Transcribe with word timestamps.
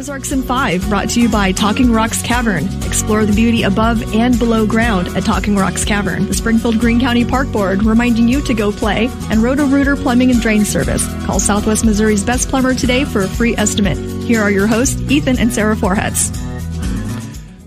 Ozarks 0.00 0.32
in 0.32 0.42
5, 0.42 0.88
brought 0.88 1.10
to 1.10 1.20
you 1.20 1.28
by 1.28 1.52
Talking 1.52 1.92
Rocks 1.92 2.22
Cavern. 2.22 2.64
Explore 2.84 3.26
the 3.26 3.34
beauty 3.34 3.64
above 3.64 4.14
and 4.14 4.38
below 4.38 4.66
ground 4.66 5.08
at 5.08 5.26
Talking 5.26 5.56
Rocks 5.56 5.84
Cavern. 5.84 6.26
The 6.26 6.32
Springfield 6.32 6.78
Greene 6.78 6.98
County 6.98 7.22
Park 7.22 7.52
Board 7.52 7.82
reminding 7.82 8.26
you 8.26 8.40
to 8.46 8.54
go 8.54 8.72
play, 8.72 9.10
and 9.30 9.42
Roto 9.42 9.66
Rooter 9.66 9.96
Plumbing 9.96 10.30
and 10.30 10.40
Drain 10.40 10.64
Service. 10.64 11.06
Call 11.26 11.38
Southwest 11.38 11.84
Missouri's 11.84 12.24
best 12.24 12.48
plumber 12.48 12.72
today 12.72 13.04
for 13.04 13.20
a 13.20 13.28
free 13.28 13.54
estimate. 13.58 13.98
Here 14.24 14.40
are 14.40 14.50
your 14.50 14.66
hosts, 14.66 14.98
Ethan 15.10 15.38
and 15.38 15.52
Sarah 15.52 15.76
Forhetz. 15.76 16.34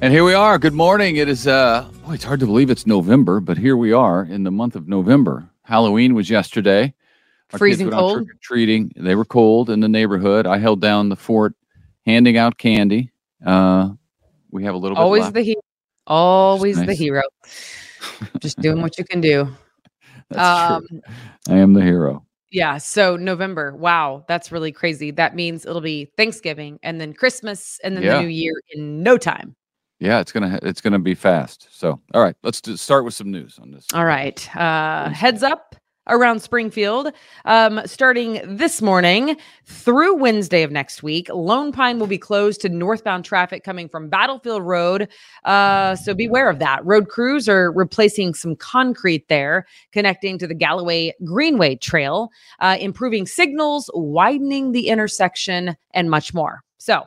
And 0.02 0.12
here 0.12 0.24
we 0.24 0.34
are. 0.34 0.58
Good 0.58 0.74
morning. 0.74 1.18
It 1.18 1.30
is, 1.30 1.46
uh, 1.46 1.88
boy, 2.04 2.14
it's 2.14 2.24
hard 2.24 2.40
to 2.40 2.48
believe 2.48 2.72
it's 2.72 2.88
November, 2.88 3.42
but 3.42 3.60
here 3.60 3.78
we 3.78 3.94
are 3.94 4.24
in 4.24 4.42
the 4.42 4.52
month 4.52 4.76
of 4.76 4.88
November. 4.88 5.50
Halloween 5.62 6.16
was 6.16 6.32
yesterday. 6.32 6.96
Our 7.52 7.60
Freezing 7.60 7.92
cold. 7.92 8.28
Treating. 8.42 8.92
They 8.96 9.14
were 9.14 9.24
cold 9.24 9.70
in 9.70 9.82
the 9.82 9.88
neighborhood. 9.88 10.48
I 10.48 10.58
held 10.58 10.82
down 10.82 11.10
the 11.10 11.16
fort 11.16 11.54
handing 12.06 12.38
out 12.38 12.58
candy. 12.58 13.12
Uh, 13.46 13.90
we 14.52 14.64
have 14.64 14.76
a 14.76 14.78
little 14.78 14.98
always 14.98 15.32
the 15.32 15.42
hero, 15.42 15.62
always 16.08 16.78
nice. 16.78 16.88
the 16.88 16.94
hero. 16.94 17.24
Just 18.40 18.60
doing 18.60 18.82
what 18.82 18.98
you 18.98 19.06
can 19.06 19.22
do. 19.22 19.50
That's 20.30 20.72
um, 20.72 20.88
true. 20.88 21.02
I 21.50 21.58
am 21.58 21.74
the 21.74 21.82
hero. 21.82 22.26
Yeah. 22.52 22.78
So 22.78 23.16
November. 23.16 23.76
Wow, 23.76 24.26
that's 24.28 24.52
really 24.52 24.72
crazy. 24.72 25.12
That 25.12 25.36
means 25.36 25.66
it'll 25.66 25.82
be 25.82 26.12
Thanksgiving 26.18 26.80
and 26.84 27.02
then 27.02 27.14
Christmas 27.14 27.80
and 27.84 27.96
then 27.96 28.04
yeah. 28.04 28.18
the 28.18 28.22
New 28.22 28.30
Year 28.30 28.54
in 28.72 29.02
no 29.02 29.18
time. 29.18 29.56
Yeah, 30.00 30.20
it's 30.20 30.32
gonna 30.32 30.60
it's 30.62 30.82
gonna 30.82 31.00
be 31.00 31.16
fast. 31.16 31.68
So, 31.72 32.00
all 32.14 32.22
right, 32.22 32.36
let's 32.44 32.60
do, 32.60 32.76
start 32.76 33.06
with 33.06 33.14
some 33.14 33.32
news 33.32 33.58
on 33.60 33.72
this. 33.72 33.88
All 33.94 34.06
right, 34.06 34.56
uh, 34.56 35.10
heads 35.10 35.44
up 35.44 35.76
around 36.08 36.42
Springfield. 36.42 37.12
Um, 37.46 37.82
starting 37.86 38.42
this 38.44 38.82
morning 38.82 39.38
through 39.66 40.16
Wednesday 40.16 40.64
of 40.64 40.72
next 40.72 41.04
week, 41.04 41.30
Lone 41.30 41.72
Pine 41.72 42.00
will 42.00 42.08
be 42.08 42.18
closed 42.18 42.62
to 42.62 42.70
northbound 42.70 43.26
traffic 43.26 43.64
coming 43.64 43.88
from 43.88 44.10
Battlefield 44.10 44.64
Road. 44.64 45.10
Uh, 45.44 45.96
so 45.96 46.14
beware 46.14 46.50
of 46.50 46.60
that. 46.60 46.86
Road 46.86 47.10
crews 47.10 47.48
are 47.48 47.72
replacing 47.72 48.34
some 48.34 48.56
concrete 48.56 49.28
there, 49.28 49.66
connecting 49.92 50.38
to 50.38 50.48
the 50.48 50.56
Galloway 50.56 51.14
Greenway 51.24 51.76
Trail, 51.76 52.30
uh, 52.60 52.78
improving 52.80 53.26
signals, 53.26 53.90
widening 53.94 54.72
the 54.72 54.88
intersection, 54.88 55.76
and 55.92 56.10
much 56.10 56.34
more. 56.34 56.64
So 56.78 57.04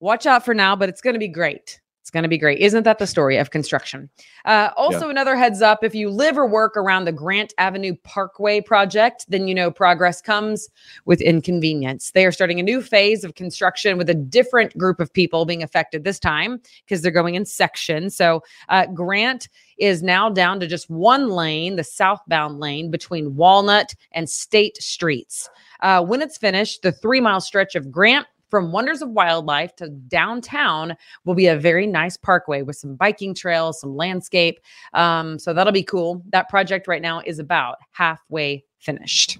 watch 0.00 0.26
out 0.26 0.44
for 0.44 0.54
now, 0.54 0.76
but 0.76 0.88
it's 0.88 1.00
going 1.00 1.14
to 1.14 1.20
be 1.20 1.28
great. 1.28 1.80
It's 2.08 2.10
going 2.14 2.22
to 2.22 2.28
be 2.30 2.38
great. 2.38 2.58
Isn't 2.60 2.84
that 2.84 2.98
the 2.98 3.06
story 3.06 3.36
of 3.36 3.50
construction? 3.50 4.08
Uh, 4.46 4.70
also, 4.78 5.04
yeah. 5.04 5.10
another 5.10 5.36
heads 5.36 5.60
up 5.60 5.84
if 5.84 5.94
you 5.94 6.08
live 6.08 6.38
or 6.38 6.46
work 6.46 6.74
around 6.74 7.04
the 7.04 7.12
Grant 7.12 7.52
Avenue 7.58 7.94
Parkway 8.02 8.62
project, 8.62 9.26
then 9.28 9.46
you 9.46 9.54
know 9.54 9.70
progress 9.70 10.22
comes 10.22 10.70
with 11.04 11.20
inconvenience. 11.20 12.12
They 12.12 12.24
are 12.24 12.32
starting 12.32 12.58
a 12.60 12.62
new 12.62 12.80
phase 12.80 13.24
of 13.24 13.34
construction 13.34 13.98
with 13.98 14.08
a 14.08 14.14
different 14.14 14.74
group 14.78 15.00
of 15.00 15.12
people 15.12 15.44
being 15.44 15.62
affected 15.62 16.04
this 16.04 16.18
time 16.18 16.62
because 16.82 17.02
they're 17.02 17.12
going 17.12 17.34
in 17.34 17.44
sections. 17.44 18.16
So, 18.16 18.42
uh, 18.70 18.86
Grant 18.86 19.50
is 19.76 20.02
now 20.02 20.30
down 20.30 20.60
to 20.60 20.66
just 20.66 20.88
one 20.88 21.28
lane, 21.28 21.76
the 21.76 21.84
southbound 21.84 22.58
lane 22.58 22.90
between 22.90 23.36
Walnut 23.36 23.94
and 24.12 24.30
State 24.30 24.78
Streets. 24.78 25.50
Uh, 25.80 26.02
when 26.02 26.22
it's 26.22 26.38
finished, 26.38 26.80
the 26.80 26.90
three 26.90 27.20
mile 27.20 27.42
stretch 27.42 27.74
of 27.74 27.92
Grant 27.92 28.26
from 28.48 28.72
Wonders 28.72 29.02
of 29.02 29.10
Wildlife 29.10 29.74
to 29.76 29.88
downtown 29.88 30.96
will 31.24 31.34
be 31.34 31.46
a 31.46 31.56
very 31.56 31.86
nice 31.86 32.16
parkway 32.16 32.62
with 32.62 32.76
some 32.76 32.96
biking 32.96 33.34
trails, 33.34 33.80
some 33.80 33.96
landscape. 33.96 34.60
Um, 34.94 35.38
so 35.38 35.52
that'll 35.52 35.72
be 35.72 35.82
cool. 35.82 36.22
That 36.30 36.48
project 36.48 36.88
right 36.88 37.02
now 37.02 37.20
is 37.24 37.38
about 37.38 37.76
halfway 37.92 38.64
finished. 38.78 39.38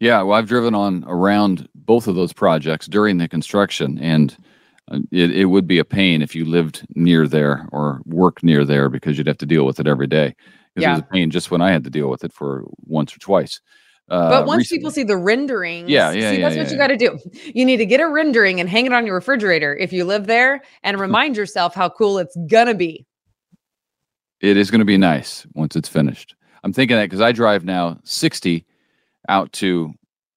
Yeah, 0.00 0.22
well, 0.22 0.36
I've 0.36 0.48
driven 0.48 0.74
on 0.74 1.04
around 1.06 1.68
both 1.74 2.08
of 2.08 2.16
those 2.16 2.32
projects 2.32 2.86
during 2.86 3.18
the 3.18 3.28
construction, 3.28 3.98
and 4.00 4.36
uh, 4.90 4.98
it, 5.12 5.30
it 5.30 5.44
would 5.44 5.68
be 5.68 5.78
a 5.78 5.84
pain 5.84 6.22
if 6.22 6.34
you 6.34 6.44
lived 6.44 6.84
near 6.96 7.28
there 7.28 7.68
or 7.70 8.02
work 8.04 8.42
near 8.42 8.64
there 8.64 8.88
because 8.88 9.16
you'd 9.16 9.28
have 9.28 9.38
to 9.38 9.46
deal 9.46 9.64
with 9.64 9.78
it 9.78 9.86
every 9.86 10.08
day. 10.08 10.34
Because 10.74 10.82
yeah. 10.82 10.90
it 10.90 10.94
was 10.94 11.00
a 11.02 11.12
pain 11.12 11.30
just 11.30 11.50
when 11.52 11.60
I 11.60 11.70
had 11.70 11.84
to 11.84 11.90
deal 11.90 12.08
with 12.08 12.24
it 12.24 12.32
for 12.32 12.64
once 12.84 13.14
or 13.14 13.20
twice. 13.20 13.60
Uh, 14.12 14.28
but 14.28 14.46
once 14.46 14.58
recently. 14.58 14.78
people 14.78 14.90
see 14.90 15.02
the 15.02 15.16
renderings, 15.16 15.88
yeah, 15.88 16.10
yeah, 16.10 16.30
see, 16.30 16.38
yeah 16.38 16.42
that's 16.42 16.54
yeah, 16.54 16.62
what 16.62 16.66
yeah. 16.66 16.72
you 16.72 16.78
got 16.78 16.86
to 16.88 16.96
do. 16.96 17.50
You 17.54 17.64
need 17.64 17.78
to 17.78 17.86
get 17.86 17.98
a 17.98 18.08
rendering 18.08 18.60
and 18.60 18.68
hang 18.68 18.84
it 18.84 18.92
on 18.92 19.06
your 19.06 19.14
refrigerator 19.14 19.74
if 19.74 19.90
you 19.90 20.04
live 20.04 20.26
there, 20.26 20.60
and 20.82 21.00
remind 21.00 21.36
yourself 21.36 21.74
how 21.74 21.88
cool 21.88 22.18
it's 22.18 22.36
gonna 22.46 22.74
be. 22.74 23.06
It 24.42 24.56
is 24.56 24.70
going 24.70 24.80
to 24.80 24.84
be 24.84 24.98
nice 24.98 25.46
once 25.54 25.76
it's 25.76 25.88
finished. 25.88 26.34
I'm 26.64 26.72
thinking 26.72 26.96
that 26.96 27.04
because 27.04 27.20
I 27.20 27.32
drive 27.32 27.64
now 27.64 27.98
60 28.02 28.66
out 29.28 29.52
to 29.54 29.92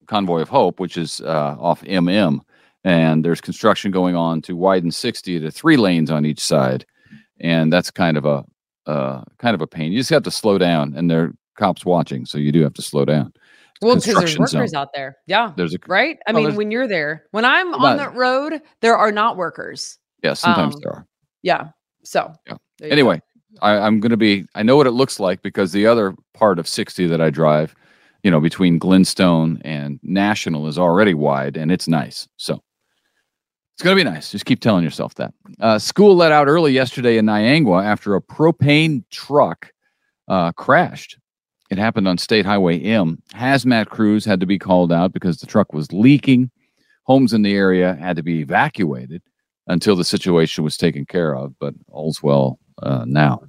Convoy 0.08 0.42
of 0.42 0.50
Hope, 0.50 0.80
which 0.80 0.96
is 0.96 1.22
uh, 1.22 1.56
off 1.60 1.82
MM, 1.82 2.40
and 2.84 3.26
there's 3.26 3.42
construction 3.42 3.92
going 3.92 4.16
on 4.16 4.42
to 4.44 4.56
widen 4.56 4.92
60 4.92 5.40
to 5.40 5.52
three 5.52 5.76
lanes 5.76 6.12
on 6.12 6.26
each 6.26 6.40
side, 6.40 6.86
and 7.42 7.74
that's 7.74 7.92
kind 7.92 8.16
of 8.16 8.26
a 8.26 8.46
uh, 8.86 9.24
kind 9.40 9.56
of 9.56 9.62
a 9.62 9.68
pain. 9.68 9.92
You 9.92 10.00
just 10.00 10.12
have 10.12 10.24
to 10.24 10.32
slow 10.32 10.60
down, 10.60 10.94
and 10.96 11.10
there 11.10 11.24
are 11.24 11.34
cops 11.58 11.84
watching, 11.84 12.26
so 12.26 12.38
you 12.38 12.52
do 12.52 12.62
have 12.62 12.76
to 12.76 12.84
slow 12.84 13.06
down. 13.06 13.34
Well, 13.82 13.96
because 13.96 14.16
there's 14.16 14.40
workers 14.40 14.72
zone. 14.72 14.76
out 14.76 14.90
there. 14.94 15.18
Yeah. 15.28 15.52
There's 15.56 15.74
a 15.74 15.80
right. 15.88 16.18
I 16.28 16.32
mean, 16.32 16.56
when 16.56 16.72
you're 16.72 16.88
there, 16.88 17.26
when 17.32 17.46
I'm 17.46 17.74
on 17.74 17.98
that 17.98 18.16
road, 18.16 18.62
there 18.82 18.96
are 18.96 19.12
not 19.12 19.38
workers. 19.38 19.98
Yeah, 20.24 20.34
sometimes 20.34 20.76
um, 20.76 20.82
there 20.82 20.94
are. 20.94 21.08
Yeah. 21.44 21.70
So. 22.04 22.34
Yeah. 22.48 22.56
Anyway, 22.82 23.22
I, 23.62 23.78
I'm 23.78 24.00
going 24.00 24.12
to 24.12 24.18
be. 24.18 24.46
I 24.56 24.64
know 24.64 24.78
what 24.78 24.88
it 24.88 24.92
looks 24.92 25.20
like 25.20 25.42
because 25.42 25.72
the 25.72 25.88
other 25.88 26.16
part 26.34 26.58
of 26.58 26.68
60 26.68 27.08
that 27.08 27.22
I 27.22 27.30
drive, 27.30 27.76
you 28.24 28.32
know, 28.32 28.40
between 28.40 28.80
Glenstone 28.80 29.62
and 29.66 30.00
National 30.04 30.68
is 30.68 30.80
already 30.80 31.14
wide, 31.14 31.58
and 31.58 31.72
it's 31.72 31.88
nice. 31.88 32.28
So. 32.38 32.62
It's 33.74 33.84
going 33.84 33.98
to 33.98 34.02
be 34.02 34.10
nice. 34.10 34.32
Just 34.32 34.46
keep 34.46 34.62
telling 34.62 34.86
yourself 34.86 35.16
that. 35.16 35.34
Uh, 35.60 35.78
school 35.78 36.16
let 36.16 36.32
out 36.32 36.48
early 36.48 36.72
yesterday 36.72 37.18
in 37.18 37.26
Niangua 37.26 37.84
after 37.84 38.16
a 38.16 38.22
propane 38.22 39.04
truck 39.12 39.70
uh, 40.30 40.54
crashed 40.54 41.18
it 41.70 41.78
happened 41.78 42.08
on 42.08 42.18
State 42.18 42.46
Highway 42.46 42.80
M. 42.80 43.22
Hazmat 43.34 43.88
crews 43.88 44.24
had 44.26 44.40
to 44.40 44.46
be 44.46 44.60
called 44.60 44.92
out 44.92 45.14
because 45.14 45.38
the 45.38 45.48
truck 45.48 45.74
was 45.74 45.92
leaking. 45.92 46.52
Homes 47.04 47.34
in 47.34 47.42
the 47.42 47.54
area 47.56 47.96
had 47.96 48.16
to 48.18 48.24
be 48.24 48.40
evacuated 48.40 49.22
until 49.68 49.96
the 49.96 50.04
situation 50.04 50.64
was 50.64 50.78
taken 50.78 51.06
care 51.06 51.36
of, 51.36 51.58
but 51.60 51.74
all's 51.90 52.22
well 52.22 52.60
uh, 52.84 53.06
now. 53.08 53.42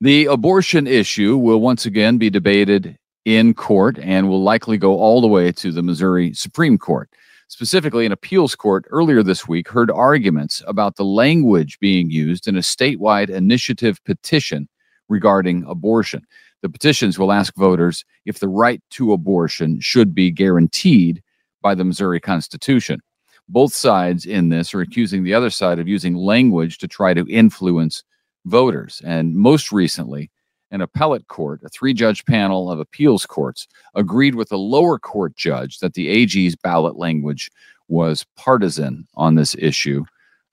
The 0.00 0.26
abortion 0.26 0.86
issue 0.86 1.36
will 1.36 1.60
once 1.60 1.86
again 1.86 2.18
be 2.18 2.30
debated 2.30 2.98
in 3.24 3.54
court 3.54 3.98
and 3.98 4.28
will 4.28 4.42
likely 4.42 4.78
go 4.78 4.98
all 4.98 5.20
the 5.20 5.26
way 5.26 5.50
to 5.50 5.72
the 5.72 5.82
Missouri 5.82 6.32
Supreme 6.34 6.78
Court. 6.78 7.10
Specifically, 7.48 8.06
an 8.06 8.12
appeals 8.12 8.54
court 8.54 8.86
earlier 8.90 9.22
this 9.22 9.48
week 9.48 9.68
heard 9.68 9.90
arguments 9.90 10.62
about 10.66 10.96
the 10.96 11.04
language 11.04 11.78
being 11.80 12.10
used 12.10 12.46
in 12.46 12.56
a 12.56 12.60
statewide 12.60 13.30
initiative 13.30 14.02
petition 14.04 14.68
regarding 15.08 15.64
abortion. 15.64 16.26
The 16.62 16.68
petitions 16.68 17.18
will 17.18 17.32
ask 17.32 17.54
voters 17.56 18.04
if 18.24 18.38
the 18.38 18.48
right 18.48 18.82
to 18.90 19.12
abortion 19.12 19.80
should 19.80 20.14
be 20.14 20.30
guaranteed 20.30 21.22
by 21.62 21.74
the 21.74 21.84
Missouri 21.84 22.20
Constitution. 22.20 23.00
Both 23.48 23.74
sides 23.74 24.26
in 24.26 24.48
this 24.48 24.74
are 24.74 24.80
accusing 24.80 25.22
the 25.22 25.34
other 25.34 25.50
side 25.50 25.78
of 25.78 25.86
using 25.86 26.14
language 26.14 26.78
to 26.78 26.88
try 26.88 27.14
to 27.14 27.26
influence 27.28 28.02
voters. 28.44 29.00
And 29.04 29.34
most 29.34 29.70
recently, 29.70 30.30
an 30.70 30.80
appellate 30.80 31.28
court, 31.28 31.60
a 31.64 31.68
three 31.68 31.94
judge 31.94 32.24
panel 32.24 32.70
of 32.70 32.80
appeals 32.80 33.24
courts, 33.26 33.68
agreed 33.94 34.34
with 34.34 34.50
a 34.50 34.56
lower 34.56 34.98
court 34.98 35.36
judge 35.36 35.78
that 35.78 35.94
the 35.94 36.08
AG's 36.08 36.56
ballot 36.56 36.96
language 36.96 37.50
was 37.88 38.24
partisan 38.36 39.06
on 39.14 39.36
this 39.36 39.54
issue. 39.58 40.04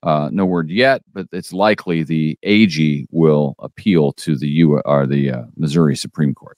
Uh, 0.04 0.30
no 0.34 0.46
word 0.46 0.70
yet, 0.70 1.02
but 1.14 1.28
it's 1.32 1.54
likely 1.54 2.04
the 2.04 2.38
AG 2.44 3.08
will 3.10 3.56
appeal 3.60 4.12
to 4.14 4.38
the 4.38 4.50
U 4.50 4.82
or 4.84 5.08
the 5.08 5.32
uh, 5.32 5.44
Missouri 5.56 5.96
Supreme 5.96 6.36
Court. 6.36 6.58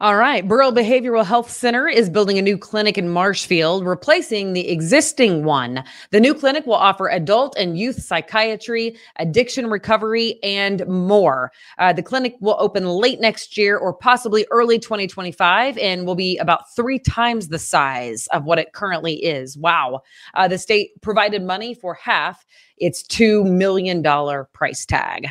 All 0.00 0.14
right. 0.14 0.46
Burrell 0.46 0.72
Behavioral 0.72 1.24
Health 1.24 1.50
Center 1.50 1.88
is 1.88 2.08
building 2.08 2.38
a 2.38 2.42
new 2.42 2.56
clinic 2.56 2.96
in 2.96 3.08
Marshfield, 3.08 3.84
replacing 3.84 4.52
the 4.52 4.68
existing 4.68 5.42
one. 5.42 5.82
The 6.12 6.20
new 6.20 6.34
clinic 6.34 6.64
will 6.66 6.74
offer 6.74 7.08
adult 7.08 7.56
and 7.58 7.76
youth 7.76 8.00
psychiatry, 8.00 8.96
addiction 9.16 9.68
recovery, 9.68 10.38
and 10.44 10.86
more. 10.86 11.50
Uh, 11.78 11.92
the 11.92 12.04
clinic 12.04 12.36
will 12.38 12.54
open 12.60 12.86
late 12.86 13.18
next 13.18 13.58
year 13.58 13.76
or 13.76 13.92
possibly 13.92 14.46
early 14.52 14.78
2025 14.78 15.76
and 15.78 16.06
will 16.06 16.14
be 16.14 16.38
about 16.38 16.72
three 16.76 17.00
times 17.00 17.48
the 17.48 17.58
size 17.58 18.28
of 18.28 18.44
what 18.44 18.60
it 18.60 18.74
currently 18.74 19.14
is. 19.14 19.58
Wow. 19.58 20.02
Uh, 20.34 20.46
the 20.46 20.58
state 20.58 20.90
provided 21.00 21.42
money 21.42 21.74
for 21.74 21.94
half 21.94 22.46
its 22.76 23.02
$2 23.02 23.50
million 23.50 24.04
price 24.52 24.86
tag 24.86 25.26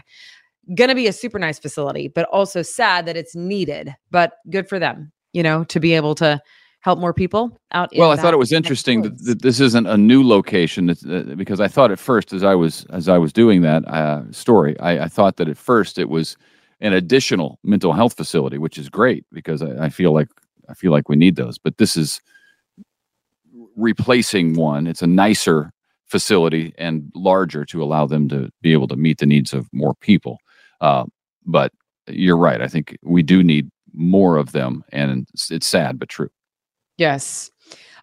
going 0.76 0.90
to 0.90 0.96
be 0.96 1.08
a 1.08 1.14
super 1.14 1.40
nice 1.40 1.60
facility, 1.60 2.08
but 2.08 2.28
also 2.30 2.62
sad 2.62 3.06
that 3.06 3.18
it's 3.18 3.36
needed, 3.36 3.96
but 4.12 4.34
good 4.50 4.68
for 4.68 4.80
them, 4.80 5.12
you 5.34 5.44
know, 5.44 5.64
to 5.66 5.80
be 5.80 5.94
able 5.94 6.16
to 6.16 6.42
help 6.82 7.00
more 7.00 7.14
people 7.14 7.60
out. 7.74 7.90
Well, 7.98 8.12
I 8.12 8.16
thought 8.16 8.34
it 8.34 8.38
was 8.38 8.52
interesting 8.52 9.02
that, 9.02 9.18
that, 9.26 9.42
this 9.42 9.60
isn't 9.60 9.88
a 9.88 9.98
new 9.98 10.26
location 10.28 10.90
uh, 10.90 11.36
because 11.36 11.60
I 11.60 11.68
thought 11.68 11.92
at 11.92 12.00
first, 12.00 12.34
as 12.34 12.44
I 12.44 12.56
was 12.56 12.86
as 12.92 13.10
I 13.10 13.18
was 13.18 13.34
doing 13.34 13.62
that 13.62 13.86
uh, 13.88 14.24
story, 14.32 14.80
I, 14.80 15.06
I, 15.06 15.08
thought 15.08 15.38
that 15.38 15.50
at 15.50 15.58
first 15.58 15.98
it 15.98 16.10
was 16.10 16.38
an 16.80 16.94
additional 16.94 17.60
mental 17.64 17.94
health 17.94 18.14
facility, 18.16 18.58
which 18.58 18.78
is 18.78 18.90
great 18.90 19.26
because 19.32 19.62
I, 19.62 19.86
I 19.86 19.90
feel 19.90 20.14
like 20.14 20.30
I 20.70 20.74
feel 20.74 20.92
like 20.92 21.10
we 21.10 21.16
need 21.16 21.36
those. 21.36 21.58
But 21.58 21.78
this 21.78 21.98
is 21.98 22.22
replacing 23.76 24.54
one. 24.54 24.88
It's 24.88 25.02
a 25.02 25.08
nicer 25.08 25.72
facility 26.06 26.74
and 26.78 27.12
larger 27.16 27.66
to 27.66 27.84
allow 27.84 28.06
them 28.06 28.30
to 28.30 28.50
be 28.62 28.72
able 28.72 28.88
to 28.88 28.96
meet 28.96 29.18
the 29.18 29.26
needs 29.26 29.54
of 29.54 29.68
more 29.74 29.94
people. 29.96 30.38
Uh, 30.82 31.06
but 31.46 31.72
you're 32.08 32.38
right. 32.38 32.62
I 32.62 32.68
think 32.68 32.98
we 33.04 33.24
do 33.24 33.44
need 33.44 33.70
more 33.94 34.38
of 34.38 34.52
them, 34.52 34.84
and 34.92 35.28
it's, 35.34 35.52
it's 35.52 35.68
sad 35.68 36.00
but 36.00 36.10
true. 36.10 36.30
Yes. 36.98 37.52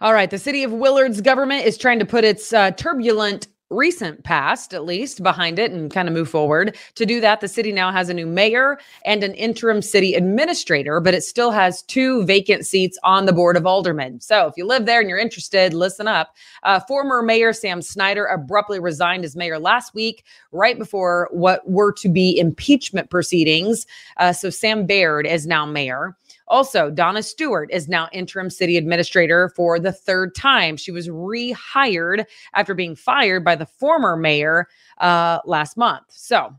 All 0.01 0.13
right. 0.13 0.31
The 0.31 0.39
city 0.39 0.65
of 0.65 0.73
Willard's 0.73 1.21
government 1.21 1.67
is 1.67 1.79
trying 1.79 1.99
to 1.99 2.05
put 2.05 2.25
its 2.25 2.53
uh, 2.53 2.73
turbulent 2.73 3.49
recent 3.75 4.25
past, 4.25 4.73
at 4.73 4.85
least, 4.85 5.23
behind 5.23 5.59
it 5.59 5.71
and 5.71 5.93
kind 5.93 6.09
of 6.09 6.15
move 6.15 6.29
forward. 6.29 6.77
To 6.95 7.05
do 7.05 7.21
that, 7.21 7.41
the 7.41 7.49
city 7.49 7.73
now 7.73 7.91
has 7.91 8.09
a 8.09 8.15
new 8.15 8.27
mayor 8.27 8.79
and 9.05 9.23
an 9.23 9.35
interim 9.35 9.83
city 9.83 10.15
administrator, 10.15 11.01
but 11.01 11.15
it 11.15 11.23
still 11.23 11.51
has 11.51 11.83
two 11.83 12.25
vacant 12.25 12.67
seats 12.67 12.99
on 13.03 13.27
the 13.27 13.33
board 13.33 13.57
of 13.57 13.67
aldermen. 13.67 14.21
So 14.21 14.47
if 14.47 14.55
you 14.57 14.65
live 14.67 14.87
there 14.87 15.01
and 15.01 15.09
you're 15.09 15.19
interested, 15.19 15.75
listen 15.75 16.09
up. 16.09 16.35
Uh, 16.63 16.81
former 16.81 17.23
mayor 17.23 17.53
Sam 17.53 17.83
Snyder 17.83 18.27
abruptly 18.27 18.81
resigned 18.81 19.25
as 19.25 19.37
mayor 19.37 19.59
last 19.59 19.95
week, 19.95 20.25
right 20.53 20.79
before 20.79 21.29
what 21.33 21.69
were 21.69 21.93
to 21.93 22.09
be 22.09 22.39
impeachment 22.39 23.11
proceedings. 23.11 23.87
Uh, 24.17 24.33
so 24.33 24.51
Sam 24.51 24.87
Baird 24.87 25.27
is 25.27 25.47
now 25.47 25.67
mayor. 25.67 26.17
Also, 26.49 26.91
Donna 26.91 27.23
Stewart 27.23 27.71
is 27.73 27.89
now 27.89 28.09
interim 28.13 28.51
city 28.51 28.77
administrator 28.77 29.51
for 29.57 29.79
the 29.79 29.93
third 29.93 30.35
time. 30.35 30.77
She 30.77 30.93
was 30.93 31.09
rehired 31.09 32.25
after 32.55 32.75
being 32.75 32.95
fired 32.95 33.45
by 33.45 33.57
the 33.57 33.67
former 33.67 34.17
mayor 34.17 34.69
uh, 34.99 35.41
last 35.47 35.77
month. 35.77 36.05
So, 36.11 36.55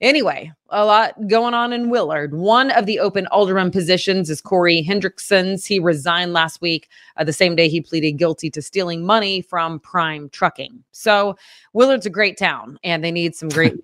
Anyway, 0.00 0.50
a 0.70 0.86
lot 0.86 1.14
going 1.26 1.52
on 1.52 1.74
in 1.74 1.90
Willard. 1.90 2.34
One 2.34 2.70
of 2.70 2.86
the 2.86 2.98
open 2.98 3.26
alderman 3.26 3.70
positions 3.70 4.30
is 4.30 4.40
Corey 4.40 4.82
Hendrickson's. 4.82 5.66
He 5.66 5.78
resigned 5.78 6.32
last 6.32 6.62
week, 6.62 6.88
uh, 7.18 7.24
the 7.24 7.34
same 7.34 7.54
day 7.54 7.68
he 7.68 7.82
pleaded 7.82 8.12
guilty 8.12 8.48
to 8.50 8.62
stealing 8.62 9.04
money 9.04 9.42
from 9.42 9.78
Prime 9.80 10.30
Trucking. 10.30 10.82
So 10.92 11.36
Willard's 11.74 12.06
a 12.06 12.10
great 12.10 12.38
town, 12.38 12.78
and 12.82 13.04
they 13.04 13.10
need 13.10 13.34
some 13.34 13.50
great 13.50 13.74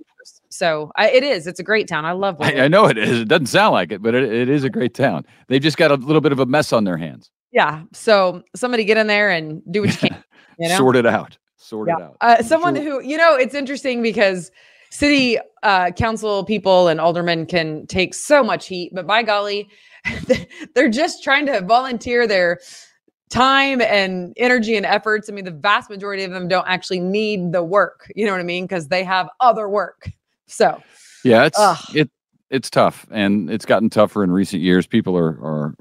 So 0.57 0.91
I, 0.97 1.11
it 1.11 1.23
is. 1.23 1.47
It's 1.47 1.61
a 1.61 1.63
great 1.63 1.89
town. 1.89 2.05
I 2.05 2.13
love 2.13 2.41
it. 2.41 2.59
I, 2.59 2.65
I, 2.65 2.69
know 2.69 2.87
it 2.87 2.99
is. 2.99 3.21
It 3.21 3.29
doesn't 3.29 3.47
sound 3.47 3.73
like 3.73 3.93
it, 3.93 4.03
but 4.03 4.15
it, 4.15 4.33
it 4.33 4.49
is 4.49 4.65
a 4.65 4.71
great 4.71 4.95
town. 4.95 5.25
They've 5.49 5.63
just 5.63 5.77
got 5.77 5.91
a 5.91 5.95
little 5.95 6.21
bit 6.21 6.33
of 6.33 6.39
a 6.39 6.47
mess 6.47 6.73
on 6.73 6.85
their 6.85 6.97
hands. 6.97 7.31
Yeah. 7.53 7.83
So 7.93 8.43
somebody 8.55 8.85
get 8.85 8.97
in 8.97 9.07
there 9.07 9.31
and 9.31 9.63
do 9.71 9.83
what 9.83 9.91
you 9.91 10.09
can. 10.09 10.23
You 10.59 10.71
know? 10.71 10.79
Sort 10.79 10.97
it 10.97 11.05
out. 11.05 11.37
Sort 11.59 11.89
yeah. 11.89 11.97
it 11.99 12.03
out. 12.03 12.17
Uh, 12.23 12.43
someone 12.43 12.75
sure. 12.75 13.03
who, 13.03 13.07
you 13.07 13.19
know, 13.19 13.35
it's 13.35 13.55
interesting 13.55 14.03
because 14.03 14.51
city 14.89 15.37
uh, 15.63 15.91
council 15.91 16.45
people 16.45 16.89
and 16.89 16.99
aldermen 16.99 17.45
can 17.45 17.87
take 17.89 18.15
so 18.15 18.43
much 18.43 18.67
heat, 18.67 18.91
but 18.95 19.07
by 19.07 19.23
golly, 19.23 19.69
they're 20.75 20.89
just 20.89 21.23
trying 21.23 21.45
to 21.45 21.61
volunteer 21.61 22.27
their 22.27 22.59
time 23.29 23.83
and 23.83 24.33
energy 24.37 24.77
and 24.77 24.87
efforts. 24.87 25.29
I 25.29 25.33
mean, 25.33 25.45
the 25.45 25.51
vast 25.51 25.91
majority 25.91 26.25
of 26.25 26.31
them 26.31 26.49
don't 26.49 26.67
actually 26.67 27.01
need 27.01 27.53
the 27.53 27.63
work. 27.63 28.11
You 28.15 28.25
know 28.25 28.33
what 28.33 28.41
I 28.41 28.45
mean? 28.45 28.65
Because 28.65 28.89
they 28.89 29.05
have 29.05 29.29
other 29.41 29.69
work. 29.69 30.11
So 30.47 30.83
yeah, 31.25 31.45
it's 31.45 31.59
ugh. 31.59 31.79
it 31.95 32.11
it's 32.51 32.71
tough, 32.71 33.07
and 33.11 33.51
it's 33.51 33.67
gotten 33.67 33.91
tougher 33.91 34.23
in 34.23 34.31
recent 34.31 34.63
years. 34.63 34.87
People 34.87 35.17
are 35.17 35.39
are 35.43 35.75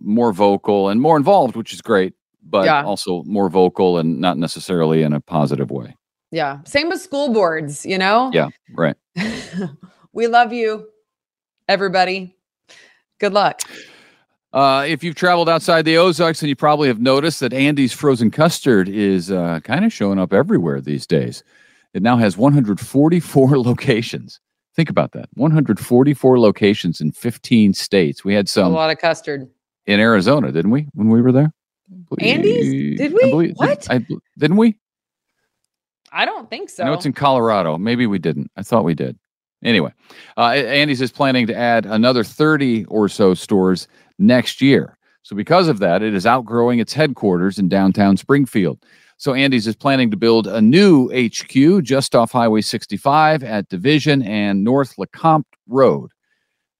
more 0.00 0.32
vocal 0.32 0.88
and 0.88 1.00
more 1.00 1.16
involved, 1.16 1.56
which 1.56 1.72
is 1.72 1.80
great, 1.80 2.14
but 2.42 2.66
yeah. 2.66 2.84
also 2.84 3.22
more 3.24 3.48
vocal 3.48 3.98
and 3.98 4.20
not 4.20 4.36
necessarily 4.36 5.02
in 5.02 5.12
a 5.12 5.20
positive 5.20 5.70
way. 5.70 5.96
Yeah, 6.30 6.58
same 6.64 6.88
with 6.88 7.00
school 7.00 7.32
boards. 7.32 7.86
You 7.86 7.98
know. 7.98 8.30
Yeah. 8.34 8.48
Right. 8.74 8.96
we 10.12 10.26
love 10.26 10.52
you, 10.52 10.88
everybody. 11.68 12.36
Good 13.18 13.32
luck. 13.32 13.62
Uh, 14.52 14.84
if 14.86 15.02
you've 15.02 15.16
traveled 15.16 15.48
outside 15.48 15.84
the 15.84 15.96
Ozarks, 15.96 16.38
then 16.38 16.48
you 16.48 16.54
probably 16.54 16.86
have 16.86 17.00
noticed 17.00 17.40
that 17.40 17.52
Andy's 17.52 17.92
frozen 17.92 18.30
custard 18.30 18.88
is 18.88 19.32
uh, 19.32 19.58
kind 19.64 19.84
of 19.84 19.92
showing 19.92 20.18
up 20.18 20.32
everywhere 20.32 20.80
these 20.80 21.08
days. 21.08 21.42
It 21.94 22.02
now 22.02 22.16
has 22.16 22.36
144 22.36 23.58
locations. 23.58 24.40
Think 24.74 24.90
about 24.90 25.12
that 25.12 25.28
144 25.34 26.38
locations 26.40 27.00
in 27.00 27.12
15 27.12 27.74
states. 27.74 28.24
We 28.24 28.34
had 28.34 28.48
some. 28.48 28.66
A 28.66 28.74
lot 28.74 28.90
of 28.90 28.98
custard. 28.98 29.48
In 29.86 30.00
Arizona, 30.00 30.50
didn't 30.50 30.70
we, 30.70 30.88
when 30.94 31.08
we 31.08 31.20
were 31.20 31.30
there? 31.30 31.52
Andy's? 32.18 32.98
Did 32.98 33.12
we? 33.12 33.30
Believe, 33.30 33.52
what? 33.56 33.82
Did, 33.82 33.90
I, 33.90 34.06
didn't 34.38 34.56
we? 34.56 34.76
I 36.10 36.24
don't 36.24 36.48
think 36.48 36.70
so. 36.70 36.84
No, 36.84 36.92
it's 36.94 37.06
in 37.06 37.12
Colorado. 37.12 37.76
Maybe 37.76 38.06
we 38.06 38.18
didn't. 38.18 38.50
I 38.56 38.62
thought 38.62 38.84
we 38.84 38.94
did. 38.94 39.18
Anyway, 39.62 39.92
uh, 40.36 40.50
Andy's 40.50 41.00
is 41.00 41.10
planning 41.12 41.46
to 41.46 41.56
add 41.56 41.86
another 41.86 42.22
30 42.22 42.84
or 42.86 43.08
so 43.08 43.34
stores 43.34 43.88
next 44.18 44.60
year. 44.60 44.98
So, 45.22 45.34
because 45.34 45.68
of 45.68 45.78
that, 45.78 46.02
it 46.02 46.14
is 46.14 46.26
outgrowing 46.26 46.78
its 46.78 46.92
headquarters 46.92 47.58
in 47.58 47.68
downtown 47.68 48.16
Springfield. 48.16 48.78
So 49.16 49.34
Andy's 49.34 49.66
is 49.66 49.76
planning 49.76 50.10
to 50.10 50.16
build 50.16 50.46
a 50.46 50.60
new 50.60 51.08
HQ 51.10 51.82
just 51.82 52.14
off 52.14 52.32
Highway 52.32 52.60
65 52.60 53.42
at 53.42 53.68
Division 53.68 54.22
and 54.22 54.64
North 54.64 54.96
LeCompte 54.96 55.44
Road. 55.68 56.10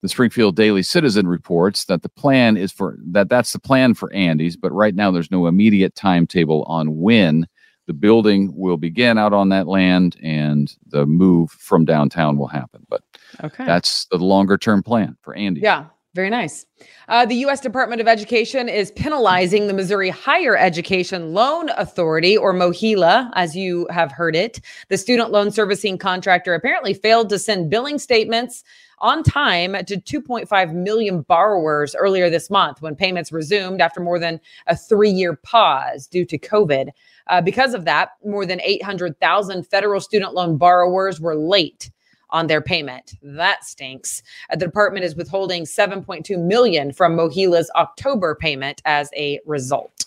The 0.02 0.08
Springfield 0.08 0.54
Daily 0.54 0.82
Citizen 0.82 1.26
reports 1.26 1.86
that 1.86 2.02
the 2.02 2.10
plan 2.10 2.58
is 2.58 2.70
for 2.70 2.98
that 3.06 3.30
that's 3.30 3.52
the 3.52 3.58
plan 3.58 3.94
for 3.94 4.12
Andy's, 4.12 4.56
but 4.56 4.70
right 4.72 4.94
now 4.94 5.10
there's 5.10 5.30
no 5.30 5.46
immediate 5.46 5.94
timetable 5.94 6.64
on 6.64 6.98
when 6.98 7.46
the 7.86 7.94
building 7.94 8.52
will 8.54 8.76
begin 8.76 9.18
out 9.18 9.32
on 9.32 9.48
that 9.50 9.66
land 9.66 10.16
and 10.22 10.76
the 10.88 11.06
move 11.06 11.50
from 11.50 11.84
downtown 11.84 12.36
will 12.36 12.48
happen. 12.48 12.86
But 12.88 13.02
okay. 13.42 13.64
that's 13.64 14.06
the 14.06 14.18
longer 14.18 14.58
term 14.58 14.82
plan 14.82 15.16
for 15.22 15.34
Andy. 15.34 15.60
Yeah. 15.60 15.86
Very 16.14 16.30
nice. 16.30 16.64
Uh, 17.08 17.26
the 17.26 17.34
U.S. 17.36 17.60
Department 17.60 18.00
of 18.00 18.06
Education 18.06 18.68
is 18.68 18.92
penalizing 18.92 19.66
the 19.66 19.72
Missouri 19.72 20.10
Higher 20.10 20.56
Education 20.56 21.34
Loan 21.34 21.70
Authority, 21.70 22.36
or 22.36 22.54
MOHELA, 22.54 23.32
as 23.34 23.56
you 23.56 23.88
have 23.90 24.12
heard 24.12 24.36
it. 24.36 24.60
The 24.90 24.96
student 24.96 25.32
loan 25.32 25.50
servicing 25.50 25.98
contractor 25.98 26.54
apparently 26.54 26.94
failed 26.94 27.30
to 27.30 27.38
send 27.40 27.68
billing 27.68 27.98
statements 27.98 28.62
on 29.00 29.24
time 29.24 29.72
to 29.86 29.96
2.5 29.96 30.72
million 30.72 31.22
borrowers 31.22 31.96
earlier 31.96 32.30
this 32.30 32.48
month 32.48 32.80
when 32.80 32.94
payments 32.94 33.32
resumed 33.32 33.80
after 33.80 34.00
more 34.00 34.20
than 34.20 34.40
a 34.68 34.76
three 34.76 35.10
year 35.10 35.34
pause 35.34 36.06
due 36.06 36.24
to 36.26 36.38
COVID. 36.38 36.90
Uh, 37.26 37.40
because 37.42 37.74
of 37.74 37.86
that, 37.86 38.10
more 38.24 38.46
than 38.46 38.60
800,000 38.60 39.64
federal 39.64 40.00
student 40.00 40.32
loan 40.32 40.58
borrowers 40.58 41.20
were 41.20 41.34
late 41.34 41.90
on 42.34 42.48
their 42.48 42.60
payment. 42.60 43.14
That 43.22 43.64
stinks. 43.64 44.22
Uh, 44.50 44.56
the 44.56 44.66
department 44.66 45.06
is 45.06 45.14
withholding 45.16 45.64
7.2 45.64 46.38
million 46.38 46.92
from 46.92 47.16
MOHELA's 47.16 47.70
October 47.76 48.34
payment 48.34 48.82
as 48.84 49.08
a 49.16 49.40
result. 49.46 50.04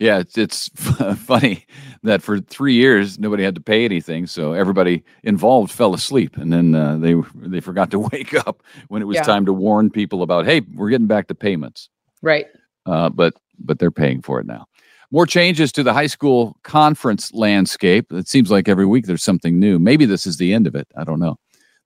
Yeah, 0.00 0.18
it's, 0.18 0.36
it's 0.36 0.68
funny 1.16 1.66
that 2.02 2.22
for 2.22 2.40
three 2.40 2.74
years 2.74 3.18
nobody 3.18 3.42
had 3.42 3.54
to 3.54 3.60
pay 3.60 3.84
anything, 3.84 4.26
so 4.26 4.52
everybody 4.52 5.02
involved 5.24 5.72
fell 5.72 5.94
asleep, 5.94 6.36
and 6.36 6.52
then 6.52 6.74
uh, 6.74 6.96
they 6.98 7.14
they 7.34 7.60
forgot 7.60 7.90
to 7.92 7.98
wake 8.12 8.34
up 8.34 8.62
when 8.88 9.02
it 9.02 9.06
was 9.06 9.16
yeah. 9.16 9.22
time 9.22 9.46
to 9.46 9.52
warn 9.52 9.90
people 9.90 10.22
about, 10.22 10.44
hey, 10.44 10.60
we're 10.74 10.90
getting 10.90 11.08
back 11.08 11.26
to 11.28 11.34
payments. 11.34 11.88
Right. 12.22 12.46
Uh, 12.86 13.08
but 13.08 13.34
but 13.58 13.80
they're 13.80 13.90
paying 13.90 14.22
for 14.22 14.38
it 14.38 14.46
now. 14.46 14.66
More 15.10 15.26
changes 15.26 15.72
to 15.72 15.82
the 15.82 15.94
high 15.94 16.06
school 16.06 16.56
conference 16.64 17.32
landscape. 17.32 18.12
It 18.12 18.28
seems 18.28 18.50
like 18.50 18.68
every 18.68 18.84
week 18.84 19.06
there's 19.06 19.22
something 19.22 19.58
new. 19.58 19.78
Maybe 19.78 20.04
this 20.04 20.26
is 20.26 20.36
the 20.36 20.52
end 20.52 20.66
of 20.66 20.74
it. 20.74 20.86
I 20.96 21.04
don't 21.04 21.18
know. 21.20 21.36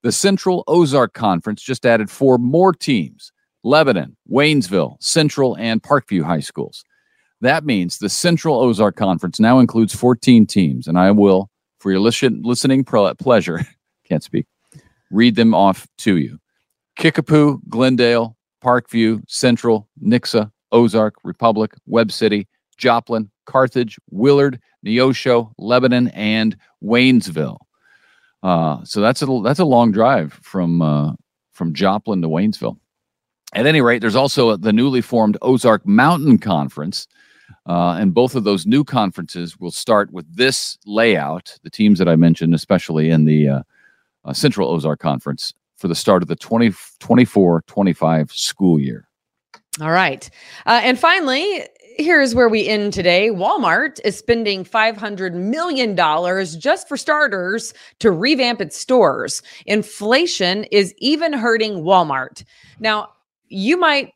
The 0.03 0.11
Central 0.11 0.65
Ozark 0.67 1.15
Conference 1.15 1.63
just 1.63 1.87
added 1.87 2.11
four 2.11 2.37
more 2.39 2.73
teams 2.73 3.31
Lebanon, 3.63 4.17
Waynesville, 4.29 4.97
Central, 5.01 5.57
and 5.57 5.81
Parkview 5.81 6.25
High 6.25 6.41
Schools. 6.41 6.83
That 7.41 7.65
means 7.65 7.99
the 7.99 8.09
Central 8.09 8.61
Ozark 8.61 8.97
Conference 8.97 9.39
now 9.39 9.61
includes 9.61 9.95
14 9.95 10.47
teams, 10.47 10.89
and 10.89 10.99
I 10.99 11.13
will, 11.13 11.49
for 11.79 11.93
your 11.93 12.01
listen, 12.01 12.41
listening 12.43 12.85
pleasure, 12.85 13.61
can't 14.09 14.25
speak, 14.25 14.47
read 15.13 15.37
them 15.37 15.55
off 15.55 15.87
to 15.99 16.17
you 16.17 16.39
Kickapoo, 16.99 17.61
Glendale, 17.69 18.37
Parkview, 18.63 19.23
Central, 19.29 19.89
Nixa, 20.03 20.51
Ozark, 20.73 21.15
Republic, 21.23 21.73
Webb 21.87 22.11
City, 22.11 22.49
Joplin, 22.83 23.31
Carthage, 23.47 23.97
Willard, 24.11 24.61
Neosho, 24.85 25.53
Lebanon, 25.57 26.09
and 26.09 26.57
Waynesville. 26.83 27.59
Uh, 28.43 28.83
so 28.83 29.01
that's 29.01 29.23
a 29.23 29.41
that's 29.45 29.61
a 29.61 29.65
long 29.65 29.93
drive 29.93 30.33
from 30.43 30.83
uh, 30.83 31.13
from 31.53 31.73
Joplin 31.73 32.21
to 32.23 32.29
Waynesville. 32.29 32.77
At 33.55 33.67
any 33.67 33.81
rate, 33.81 34.01
there's 34.01 34.17
also 34.17 34.57
the 34.57 34.73
newly 34.73 35.01
formed 35.01 35.39
Ozark 35.43 35.87
Mountain 35.87 36.39
Conference, 36.39 37.07
uh, 37.67 37.99
and 38.01 38.13
both 38.13 38.35
of 38.35 38.43
those 38.43 38.67
new 38.67 38.83
conferences 38.83 39.61
will 39.61 39.71
start 39.71 40.13
with 40.13 40.27
this 40.35 40.77
layout. 40.85 41.57
The 41.63 41.71
teams 41.71 42.01
that 42.01 42.09
I 42.09 42.17
mentioned, 42.17 42.53
especially 42.53 43.11
in 43.11 43.27
the 43.27 43.49
uh, 43.49 43.63
uh, 44.25 44.33
Central 44.33 44.69
Ozark 44.69 44.99
Conference, 44.99 45.55
for 45.77 45.87
the 45.87 45.95
start 45.95 46.23
of 46.23 46.29
the 46.29 46.37
2024 46.37 47.63
25 47.69 48.33
school 48.33 48.81
year. 48.81 49.07
All 49.81 49.91
right. 49.91 50.29
Uh, 50.67 50.81
and 50.83 50.99
finally, 50.99 51.67
here's 51.97 52.35
where 52.35 52.49
we 52.49 52.69
end 52.69 52.93
today. 52.93 53.29
Walmart 53.31 54.01
is 54.05 54.19
spending 54.19 54.65
$500 54.65 55.35
million 55.35 55.97
just 56.59 56.89
for 56.89 56.97
starters 56.97 57.75
to 57.99 58.11
revamp 58.11 58.61
its 58.61 58.79
stores. 58.79 59.43
Inflation 59.67 60.65
is 60.65 60.95
even 60.99 61.33
hurting 61.33 61.83
Walmart. 61.83 62.45
Now, 62.81 63.11
you 63.49 63.77
might 63.77 64.13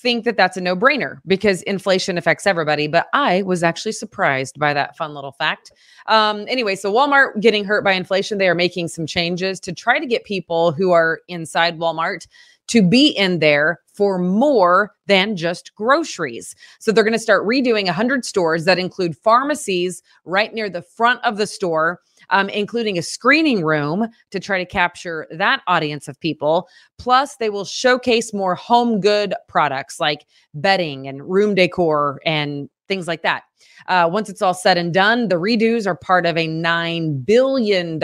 think 0.00 0.24
that 0.24 0.36
that's 0.36 0.56
a 0.56 0.60
no 0.60 0.76
brainer 0.76 1.18
because 1.26 1.62
inflation 1.62 2.16
affects 2.16 2.46
everybody. 2.46 2.86
But 2.86 3.08
I 3.12 3.42
was 3.42 3.62
actually 3.62 3.92
surprised 3.92 4.58
by 4.58 4.72
that 4.72 4.96
fun 4.96 5.14
little 5.14 5.32
fact. 5.32 5.72
Um, 6.06 6.44
anyway, 6.48 6.76
so 6.76 6.92
Walmart 6.92 7.40
getting 7.40 7.64
hurt 7.64 7.84
by 7.84 7.92
inflation, 7.92 8.38
they 8.38 8.48
are 8.48 8.54
making 8.54 8.88
some 8.88 9.06
changes 9.06 9.58
to 9.60 9.72
try 9.72 9.98
to 9.98 10.06
get 10.06 10.24
people 10.24 10.72
who 10.72 10.92
are 10.92 11.20
inside 11.28 11.78
Walmart 11.78 12.26
to 12.68 12.82
be 12.82 13.08
in 13.08 13.38
there 13.40 13.80
for 13.98 14.18
more 14.18 14.94
than 15.06 15.36
just 15.36 15.74
groceries. 15.74 16.54
So 16.78 16.92
they're 16.92 17.04
going 17.04 17.12
to 17.12 17.18
start 17.18 17.46
redoing 17.46 17.84
100 17.86 18.24
stores 18.24 18.64
that 18.64 18.78
include 18.78 19.16
pharmacies 19.16 20.02
right 20.24 20.54
near 20.54 20.70
the 20.70 20.82
front 20.82 21.22
of 21.24 21.36
the 21.36 21.46
store 21.46 22.00
um, 22.30 22.48
including 22.48 22.98
a 22.98 23.02
screening 23.02 23.64
room 23.64 24.08
to 24.30 24.40
try 24.40 24.58
to 24.58 24.66
capture 24.66 25.26
that 25.30 25.62
audience 25.66 26.08
of 26.08 26.20
people. 26.20 26.68
Plus, 26.98 27.36
they 27.36 27.50
will 27.50 27.64
showcase 27.64 28.34
more 28.34 28.54
home 28.54 29.00
good 29.00 29.34
products 29.48 30.00
like 30.00 30.26
bedding 30.54 31.06
and 31.08 31.28
room 31.28 31.54
decor 31.54 32.20
and 32.24 32.68
things 32.86 33.06
like 33.06 33.22
that. 33.22 33.44
Uh, 33.86 34.08
once 34.10 34.28
it's 34.28 34.42
all 34.42 34.54
said 34.54 34.78
and 34.78 34.92
done, 34.92 35.28
the 35.28 35.36
redos 35.36 35.86
are 35.86 35.94
part 35.94 36.26
of 36.26 36.36
a 36.36 36.48
$9 36.48 37.24
billion 37.24 38.00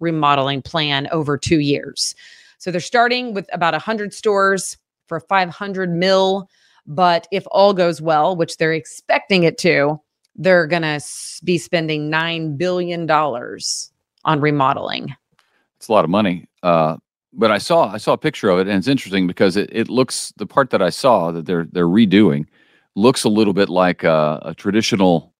remodeling 0.00 0.62
plan 0.62 1.08
over 1.10 1.38
two 1.38 1.60
years. 1.60 2.14
So 2.58 2.70
they're 2.70 2.80
starting 2.80 3.34
with 3.34 3.48
about 3.52 3.74
100 3.74 4.12
stores 4.12 4.76
for 5.06 5.20
500 5.20 5.90
mil. 5.90 6.48
But 6.86 7.26
if 7.32 7.44
all 7.50 7.74
goes 7.74 8.00
well, 8.00 8.36
which 8.36 8.56
they're 8.56 8.72
expecting 8.72 9.42
it 9.42 9.58
to, 9.58 10.00
they're 10.36 10.66
going 10.66 10.82
to 10.82 11.00
be 11.44 11.58
spending 11.58 12.10
$9 12.10 12.56
billion 12.58 13.10
on 13.10 14.40
remodeling. 14.40 15.16
It's 15.76 15.88
a 15.88 15.92
lot 15.92 16.04
of 16.04 16.10
money. 16.10 16.46
Uh, 16.62 16.96
but 17.32 17.50
I 17.50 17.58
saw 17.58 17.92
I 17.92 17.98
saw 17.98 18.14
a 18.14 18.18
picture 18.18 18.48
of 18.48 18.58
it, 18.58 18.66
and 18.66 18.78
it's 18.78 18.88
interesting 18.88 19.26
because 19.26 19.56
it, 19.56 19.68
it 19.70 19.88
looks 19.88 20.32
the 20.38 20.46
part 20.46 20.70
that 20.70 20.80
I 20.80 20.88
saw 20.88 21.30
that 21.32 21.44
they're 21.44 21.66
they're 21.70 21.86
redoing 21.86 22.46
looks 22.94 23.24
a 23.24 23.28
little 23.28 23.52
bit 23.52 23.68
like 23.68 24.04
a, 24.04 24.40
a 24.42 24.54
traditional 24.54 25.34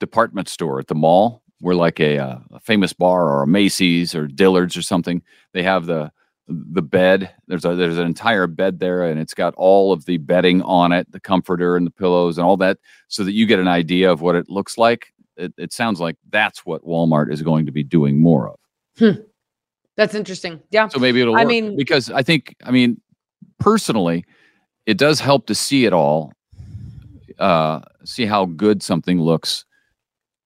department 0.00 0.48
store 0.48 0.80
at 0.80 0.88
the 0.88 0.94
mall, 0.94 1.42
where 1.60 1.76
like 1.76 2.00
a, 2.00 2.18
uh, 2.18 2.38
a 2.50 2.60
Famous-Barr 2.60 3.28
or 3.28 3.42
a 3.42 3.46
Macy's 3.46 4.14
or 4.14 4.26
Dillard's 4.26 4.76
or 4.76 4.82
something. 4.82 5.22
They 5.52 5.62
have 5.62 5.86
the 5.86 6.10
the 6.48 6.82
bed. 6.82 7.32
There's 7.48 7.64
a 7.64 7.74
there's 7.74 7.98
an 7.98 8.06
entire 8.06 8.46
bed 8.46 8.78
there, 8.78 9.04
and 9.04 9.18
it's 9.18 9.34
got 9.34 9.54
all 9.56 9.92
of 9.92 10.04
the 10.04 10.18
bedding 10.18 10.62
on 10.62 10.92
it, 10.92 11.10
the 11.10 11.20
comforter 11.20 11.76
and 11.76 11.86
the 11.86 11.90
pillows 11.90 12.38
and 12.38 12.46
all 12.46 12.56
that, 12.58 12.78
so 13.08 13.24
that 13.24 13.32
you 13.32 13.46
get 13.46 13.58
an 13.58 13.68
idea 13.68 14.10
of 14.10 14.20
what 14.20 14.36
it 14.36 14.48
looks 14.48 14.78
like. 14.78 15.12
It, 15.36 15.52
it 15.58 15.72
sounds 15.72 16.00
like 16.00 16.16
that's 16.30 16.64
what 16.64 16.84
Walmart 16.84 17.32
is 17.32 17.42
going 17.42 17.66
to 17.66 17.72
be 17.72 17.82
doing 17.82 18.20
more 18.20 18.48
of. 18.48 18.58
Hmm. 18.98 19.22
That's 19.96 20.14
interesting. 20.14 20.60
Yeah. 20.70 20.88
So 20.88 20.98
maybe 20.98 21.20
it'll. 21.20 21.36
I 21.36 21.44
mean, 21.44 21.76
because 21.76 22.10
I 22.10 22.22
think, 22.22 22.54
I 22.64 22.70
mean, 22.70 23.00
personally, 23.58 24.24
it 24.84 24.98
does 24.98 25.20
help 25.20 25.46
to 25.46 25.54
see 25.54 25.86
it 25.86 25.92
all, 25.92 26.32
uh, 27.38 27.80
see 28.04 28.26
how 28.26 28.44
good 28.46 28.82
something 28.82 29.20
looks 29.20 29.64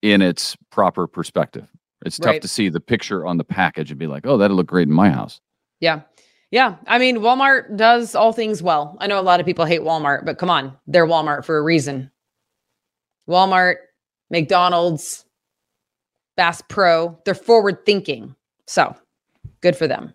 in 0.03 0.23
its 0.23 0.57
proper 0.71 1.07
perspective. 1.07 1.69
It's 2.07 2.17
tough 2.17 2.27
right. 2.27 2.43
to 2.43 2.49
see 2.49 2.69
the 2.71 2.81
picture 2.81 3.27
on 3.27 3.37
the 3.37 3.45
package 3.45 3.91
and 3.91 3.99
be 3.99 4.07
like, 4.07 4.27
"Oh, 4.27 4.39
that'll 4.39 4.57
look 4.57 4.69
great 4.69 4.89
in 4.89 4.95
my 4.95 5.11
house." 5.11 5.41
Yeah. 5.81 6.03
Yeah. 6.51 6.77
I 6.87 6.99
mean, 6.99 7.19
Walmart 7.19 7.77
does 7.77 8.15
all 8.15 8.33
things 8.33 8.63
well. 8.63 8.97
I 9.01 9.07
know 9.07 9.21
a 9.21 9.23
lot 9.23 9.41
of 9.41 9.47
people 9.47 9.65
hate 9.65 9.81
Walmart, 9.81 10.25
but 10.25 10.39
come 10.39 10.51
on, 10.51 10.77
they're 10.87 11.07
Walmart 11.07 11.45
for 11.45 11.59
a 11.59 11.63
reason. 11.63 12.11
Walmart, 13.29 13.77
McDonald's, 14.31 15.25
Bass 16.37 16.63
Pro, 16.69 17.19
they're 17.25 17.35
forward 17.35 17.85
thinking. 17.85 18.35
So 18.67 18.95
good 19.61 19.77
for 19.77 19.87
them. 19.87 20.15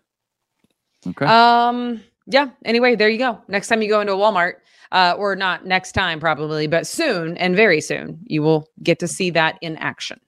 Okay. 1.08 1.26
Um, 1.26 2.02
yeah. 2.28 2.50
Anyway, 2.66 2.96
there 2.96 3.10
you 3.10 3.20
go. 3.20 3.40
Next 3.48 3.68
time 3.68 3.82
you 3.82 3.90
go 3.90 4.02
into 4.02 4.14
a 4.14 4.18
Walmart, 4.18 4.56
uh, 4.92 5.16
or 5.18 5.36
not 5.36 5.66
next 5.66 5.92
time 5.92 6.20
probably, 6.20 6.68
but 6.68 6.88
soon 6.88 7.38
and 7.38 7.56
very 7.56 7.82
soon, 7.82 8.20
you 8.26 8.42
will 8.42 8.70
get 8.82 9.00
to 9.00 9.08
see 9.08 9.30
that 9.32 9.58
in 9.62 9.78
action. 9.78 10.20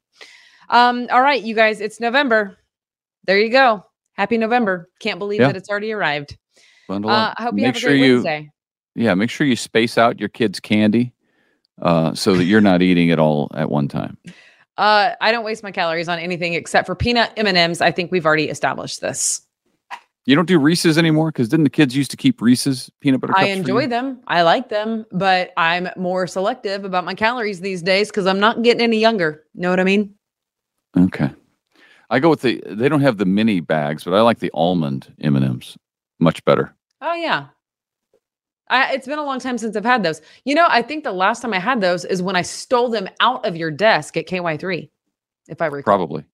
Um, 0.69 1.07
all 1.11 1.21
right, 1.21 1.41
you 1.41 1.55
guys, 1.55 1.81
it's 1.81 1.99
November. 1.99 2.57
There 3.25 3.39
you 3.39 3.49
go. 3.49 3.83
Happy 4.17 4.37
November. 4.37 4.89
Can't 4.99 5.19
believe 5.19 5.41
yeah. 5.41 5.47
that 5.47 5.55
it's 5.55 5.69
already 5.69 5.91
arrived. 5.91 6.37
Bundle 6.87 7.11
uh, 7.11 7.33
I 7.37 7.43
hope 7.43 7.53
you 7.53 7.63
make 7.63 7.75
have 7.75 7.83
a 7.83 7.85
great 7.85 7.99
sure 7.99 8.13
Wednesday. 8.13 8.49
You, 8.95 9.05
yeah, 9.05 9.13
make 9.13 9.29
sure 9.29 9.45
you 9.45 9.55
space 9.55 9.97
out 9.97 10.19
your 10.19 10.29
kids' 10.29 10.59
candy 10.59 11.13
uh, 11.81 12.13
so 12.13 12.35
that 12.35 12.45
you're 12.45 12.61
not 12.61 12.81
eating 12.81 13.09
it 13.09 13.19
all 13.19 13.51
at 13.53 13.69
one 13.69 13.87
time. 13.87 14.17
Uh, 14.77 15.11
I 15.21 15.31
don't 15.31 15.43
waste 15.43 15.63
my 15.63 15.71
calories 15.71 16.07
on 16.07 16.19
anything 16.19 16.53
except 16.53 16.85
for 16.85 16.95
peanut 16.95 17.31
M&Ms. 17.37 17.81
I 17.81 17.91
think 17.91 18.11
we've 18.11 18.25
already 18.25 18.49
established 18.49 19.01
this. 19.01 19.41
You 20.25 20.35
don't 20.35 20.47
do 20.47 20.59
Reese's 20.59 20.97
anymore 20.97 21.31
because 21.31 21.47
didn't 21.47 21.63
the 21.63 21.69
kids 21.69 21.95
used 21.95 22.11
to 22.11 22.17
keep 22.17 22.41
Reese's 22.41 22.91
peanut 22.99 23.21
butter? 23.21 23.33
I 23.35 23.45
enjoy 23.45 23.87
them. 23.87 24.19
I 24.27 24.41
like 24.41 24.67
them, 24.67 25.05
but 25.11 25.53
I'm 25.55 25.87
more 25.95 26.27
selective 26.27 26.83
about 26.83 27.05
my 27.05 27.13
calories 27.13 27.61
these 27.61 27.81
days 27.81 28.09
because 28.09 28.27
I'm 28.27 28.39
not 28.39 28.61
getting 28.61 28.81
any 28.81 28.97
younger. 28.97 29.45
Know 29.55 29.69
what 29.69 29.79
I 29.79 29.85
mean? 29.85 30.13
Okay. 30.97 31.31
I 32.09 32.19
go 32.19 32.29
with 32.29 32.41
the. 32.41 32.63
They 32.65 32.89
don't 32.89 33.01
have 33.01 33.17
the 33.17 33.25
mini 33.25 33.59
bags, 33.59 34.03
but 34.03 34.13
I 34.13 34.21
like 34.21 34.39
the 34.39 34.51
almond 34.53 35.13
M 35.19 35.35
and 35.35 35.45
M's 35.45 35.77
much 36.19 36.43
better. 36.45 36.73
Oh 37.01 37.13
yeah, 37.13 37.47
I, 38.69 38.93
it's 38.93 39.07
been 39.07 39.19
a 39.19 39.23
long 39.23 39.39
time 39.39 39.57
since 39.57 39.75
I've 39.75 39.85
had 39.85 40.03
those. 40.03 40.21
You 40.45 40.55
know, 40.55 40.65
I 40.69 40.81
think 40.81 41.03
the 41.03 41.11
last 41.11 41.41
time 41.41 41.53
I 41.53 41.59
had 41.59 41.81
those 41.81 42.05
is 42.05 42.21
when 42.21 42.35
I 42.35 42.41
stole 42.41 42.89
them 42.89 43.07
out 43.19 43.45
of 43.45 43.55
your 43.55 43.71
desk 43.71 44.17
at 44.17 44.27
KY3, 44.27 44.89
if 45.47 45.61
I 45.61 45.65
recall. 45.67 45.83
Probably, 45.83 46.25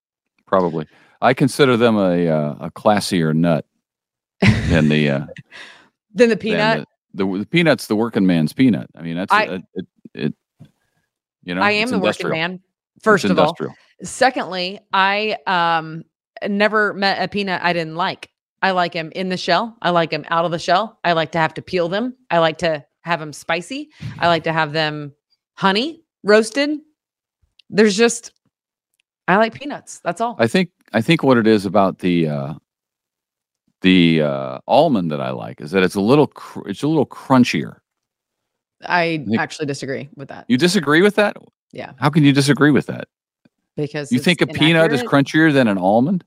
probably. 0.46 0.86
I 1.20 1.34
consider 1.34 1.76
them 1.76 1.96
a 1.96 2.28
uh, 2.28 2.56
a 2.60 2.70
classier 2.70 3.34
nut 3.34 3.66
than 4.68 4.88
the 4.88 5.10
uh, 5.10 5.26
than 6.14 6.28
the 6.28 6.36
peanut. 6.36 6.58
Than 6.78 6.86
the, 7.14 7.32
the, 7.32 7.38
the, 7.38 7.46
peanut's 7.46 7.86
the 7.86 7.96
working 7.96 8.26
man's 8.26 8.52
peanut. 8.52 8.90
I 8.96 9.02
mean, 9.02 9.16
that's 9.16 9.32
I, 9.32 9.44
a, 9.44 9.54
it, 9.74 9.86
it. 10.14 10.34
You 11.44 11.54
know, 11.54 11.62
I 11.62 11.72
am 11.72 11.90
the 11.90 11.98
working 11.98 12.30
man. 12.30 12.60
First 13.04 13.24
it's 13.24 13.30
of 13.30 13.38
industrial. 13.38 13.70
all, 13.70 13.76
Secondly, 14.02 14.80
I 14.92 15.36
um 15.46 16.04
never 16.48 16.94
met 16.94 17.22
a 17.22 17.28
peanut 17.28 17.62
I 17.62 17.72
didn't 17.72 17.96
like. 17.96 18.30
I 18.62 18.70
like 18.70 18.92
them 18.92 19.12
in 19.14 19.28
the 19.28 19.36
shell. 19.36 19.76
I 19.82 19.90
like 19.90 20.10
them 20.10 20.24
out 20.28 20.44
of 20.44 20.50
the 20.50 20.58
shell. 20.58 20.98
I 21.04 21.12
like 21.12 21.32
to 21.32 21.38
have 21.38 21.54
to 21.54 21.62
peel 21.62 21.88
them. 21.88 22.16
I 22.30 22.38
like 22.38 22.58
to 22.58 22.84
have 23.02 23.20
them 23.20 23.32
spicy. 23.32 23.90
I 24.18 24.28
like 24.28 24.44
to 24.44 24.52
have 24.52 24.72
them 24.72 25.12
honey 25.54 26.02
roasted. 26.22 26.78
There's 27.70 27.96
just 27.96 28.32
I 29.28 29.36
like 29.36 29.54
peanuts. 29.54 30.00
That's 30.00 30.20
all. 30.20 30.36
I 30.38 30.46
think 30.46 30.70
I 30.92 31.00
think 31.00 31.22
what 31.22 31.36
it 31.36 31.46
is 31.46 31.66
about 31.66 31.98
the 31.98 32.28
uh 32.28 32.54
the 33.82 34.22
uh 34.22 34.58
almond 34.66 35.10
that 35.10 35.20
I 35.20 35.30
like 35.30 35.60
is 35.60 35.70
that 35.72 35.82
it's 35.82 35.94
a 35.94 36.00
little 36.00 36.26
cr- 36.26 36.68
it's 36.68 36.82
a 36.82 36.88
little 36.88 37.06
crunchier. 37.06 37.76
I, 38.86 39.24
I 39.38 39.42
actually 39.42 39.66
disagree 39.66 40.08
with 40.14 40.28
that. 40.28 40.44
You 40.48 40.58
disagree 40.58 41.00
with 41.00 41.14
that? 41.14 41.36
Yeah. 41.74 41.92
How 41.98 42.08
can 42.08 42.24
you 42.24 42.32
disagree 42.32 42.70
with 42.70 42.86
that? 42.86 43.08
because 43.76 44.12
you 44.12 44.18
think 44.18 44.40
a 44.40 44.44
inaccurate. 44.44 44.66
peanut 44.66 44.92
is 44.92 45.02
crunchier 45.02 45.52
than 45.52 45.68
an 45.68 45.78
almond? 45.78 46.24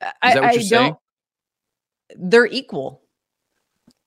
Is 0.00 0.08
I, 0.22 0.34
that 0.34 0.42
what 0.42 0.54
you're 0.54 0.62
saying? 0.62 0.96
They're 2.16 2.46
equal. 2.46 3.02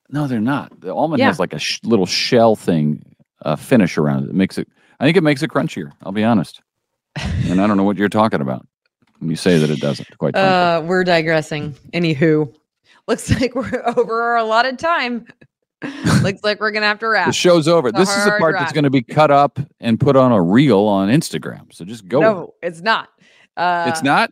No, 0.10 0.28
they're 0.28 0.42
not. 0.42 0.80
The 0.82 0.94
almond 0.94 1.20
yeah. 1.20 1.28
has 1.28 1.40
like 1.40 1.54
a 1.54 1.60
sh- 1.60 1.80
little 1.84 2.06
shell 2.06 2.56
thing, 2.56 3.04
uh, 3.44 3.56
finish 3.56 3.98
around 3.98 4.26
it. 4.26 4.30
It 4.30 4.36
makes 4.36 4.58
it. 4.58 4.68
I 5.00 5.06
think 5.06 5.18
it 5.18 5.24
makes 5.24 5.42
it 5.42 5.50
crunchier. 5.50 5.92
I'll 6.04 6.12
be 6.12 6.24
honest. 6.24 6.62
and 7.16 7.62
I 7.62 7.68
don't 7.68 7.78
know 7.78 7.84
what 7.84 7.98
you're 7.98 8.10
talking 8.10 8.42
about 8.42 8.66
when 9.20 9.30
you 9.30 9.36
say 9.36 9.58
that 9.58 9.70
it 9.70 9.80
doesn't. 9.80 10.18
Quite. 10.18 10.36
Uh, 10.36 10.82
we're 10.86 11.04
digressing. 11.04 11.74
Anywho, 11.94 12.54
looks 13.08 13.30
like 13.42 13.56
we're 13.56 13.84
over 13.96 14.22
our 14.22 14.38
allotted 14.38 14.80
time. 14.80 15.26
Looks 16.22 16.44
like 16.44 16.60
we're 16.60 16.72
gonna 16.72 16.86
have 16.86 17.00
to 17.00 17.08
wrap. 17.08 17.28
The 17.28 17.34
show's 17.34 17.68
over. 17.68 17.92
This 17.92 18.16
is 18.16 18.26
the 18.26 18.36
part 18.40 18.56
that's 18.58 18.72
gonna 18.72 18.90
be 18.90 19.02
cut 19.02 19.32
up 19.32 19.60
and 19.80 20.00
put 20.00 20.16
on 20.16 20.32
a 20.32 20.42
reel 20.42 20.82
on 20.82 21.10
Instagram. 21.10 21.74
So 21.74 21.86
just 21.86 22.08
go. 22.08 22.20
No, 22.20 22.54
it's 22.62 22.82
not. 22.82 23.10
Uh, 23.58 23.86
it's 23.88 24.04
not. 24.04 24.32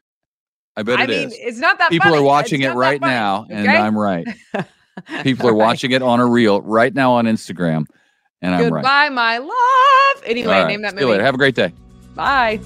I 0.78 0.84
bet 0.84 1.00
I 1.00 1.04
it 1.04 1.10
mean, 1.10 1.28
is. 1.28 1.38
It's 1.40 1.58
not 1.58 1.80
that. 1.80 1.90
People 1.90 2.12
funny. 2.12 2.20
are 2.20 2.24
watching 2.24 2.62
it's 2.62 2.72
it 2.72 2.78
right 2.78 3.02
now, 3.02 3.44
okay? 3.44 3.56
and 3.56 3.70
I'm 3.70 3.98
right. 3.98 4.28
People 5.24 5.48
are 5.48 5.54
right. 5.54 5.58
watching 5.58 5.92
it 5.92 6.02
on 6.04 6.20
a 6.20 6.26
reel 6.26 6.62
right 6.62 6.94
now 6.94 7.14
on 7.14 7.26
Instagram, 7.26 7.86
and 8.42 8.54
I'm 8.54 8.62
Goodbye, 8.62 8.76
right. 8.76 8.82
Goodbye, 8.82 9.10
my 9.10 9.38
love. 9.40 10.24
Anyway, 10.26 10.52
right. 10.52 10.68
name 10.68 10.84
that 10.84 10.94
movie. 10.94 11.06
Later. 11.06 11.24
Have 11.24 11.36
a 11.36 11.38
great 11.40 11.56
day. 11.56 11.74
Bye. 12.16 12.60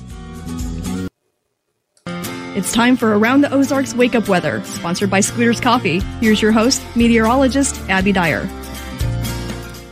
It's 2.56 2.72
time 2.72 2.98
for 2.98 3.18
Around 3.18 3.42
the 3.42 3.52
Ozarks 3.52 3.96
Wake 3.96 4.14
Up 4.14 4.28
Weather, 4.28 4.64
sponsored 4.66 5.10
by 5.10 5.22
Scooters 5.22 5.60
Coffee. 5.60 6.02
Here's 6.20 6.40
your 6.40 6.52
host, 6.52 6.84
meteorologist 6.96 7.80
Abby 7.90 8.12
Dyer. 8.12 8.48